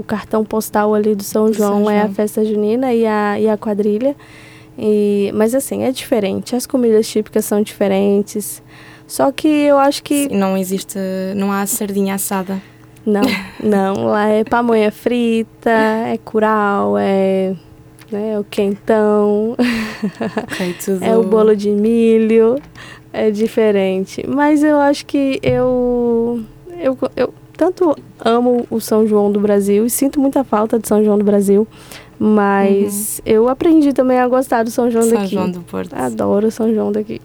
o 0.00 0.04
cartão 0.04 0.44
postal 0.44 0.94
ali 0.94 1.14
do 1.14 1.22
São 1.22 1.52
João, 1.52 1.68
São 1.68 1.84
João. 1.84 1.90
é 1.90 2.00
a 2.00 2.08
festa 2.08 2.44
junina 2.44 2.92
e 2.92 3.06
a, 3.06 3.38
e 3.38 3.48
a 3.48 3.56
quadrilha. 3.56 4.16
E, 4.78 5.30
mas 5.34 5.54
assim, 5.54 5.82
é 5.82 5.92
diferente. 5.92 6.56
As 6.56 6.66
comidas 6.66 7.06
típicas 7.06 7.44
são 7.44 7.62
diferentes. 7.62 8.62
Só 9.06 9.30
que 9.30 9.46
eu 9.46 9.78
acho 9.78 10.02
que. 10.02 10.28
Sim, 10.28 10.36
não 10.36 10.56
existe. 10.56 10.98
Não 11.36 11.52
há 11.52 11.66
sardinha 11.66 12.14
assada. 12.14 12.60
Não, 13.04 13.20
não. 13.62 14.06
Lá 14.06 14.26
é 14.28 14.42
pamonha 14.42 14.90
frita, 14.90 15.70
é 15.70 16.18
curau, 16.24 16.96
é 16.96 17.54
né, 18.10 18.38
o 18.38 18.44
quentão, 18.44 19.54
okay, 20.44 20.74
é 21.02 21.16
o 21.16 21.22
bolo 21.22 21.54
de 21.54 21.70
milho. 21.70 22.56
É 23.12 23.30
diferente. 23.30 24.24
Mas 24.26 24.62
eu 24.62 24.78
acho 24.78 25.04
que 25.04 25.40
eu, 25.42 26.44
eu, 26.78 26.96
eu 27.16 27.34
tanto 27.60 27.94
amo 28.24 28.66
o 28.70 28.80
São 28.80 29.06
João 29.06 29.30
do 29.30 29.38
Brasil 29.38 29.84
e 29.84 29.90
sinto 29.90 30.18
muita 30.18 30.42
falta 30.42 30.78
de 30.78 30.88
São 30.88 31.04
João 31.04 31.18
do 31.18 31.24
Brasil, 31.24 31.68
mas 32.18 33.18
uhum. 33.18 33.32
eu 33.34 33.48
aprendi 33.50 33.92
também 33.92 34.18
a 34.18 34.26
gostar 34.26 34.62
do 34.62 34.70
São 34.70 34.90
João 34.90 35.04
São 35.04 35.12
daqui. 35.12 35.34
São 35.34 35.42
João 35.42 35.50
do 35.50 35.60
Porto. 35.60 35.92
Adoro 35.92 36.50
São 36.50 36.72
João 36.72 36.90
daqui. 36.90 37.20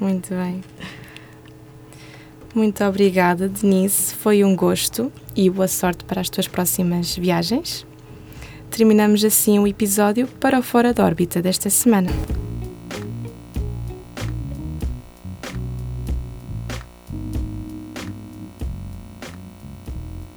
Muito 0.00 0.34
bem. 0.34 0.60
Muito 2.52 2.82
obrigada, 2.82 3.48
Denise. 3.48 4.12
Foi 4.12 4.42
um 4.42 4.56
gosto 4.56 5.12
e 5.36 5.48
boa 5.48 5.68
sorte 5.68 6.04
para 6.04 6.20
as 6.20 6.28
tuas 6.28 6.48
próximas 6.48 7.16
viagens. 7.16 7.86
Terminamos 8.72 9.24
assim 9.24 9.60
o 9.60 9.68
episódio 9.68 10.26
para 10.40 10.58
o 10.58 10.62
Fora 10.64 10.92
da 10.92 11.04
órbita 11.04 11.40
desta 11.40 11.70
semana. 11.70 12.10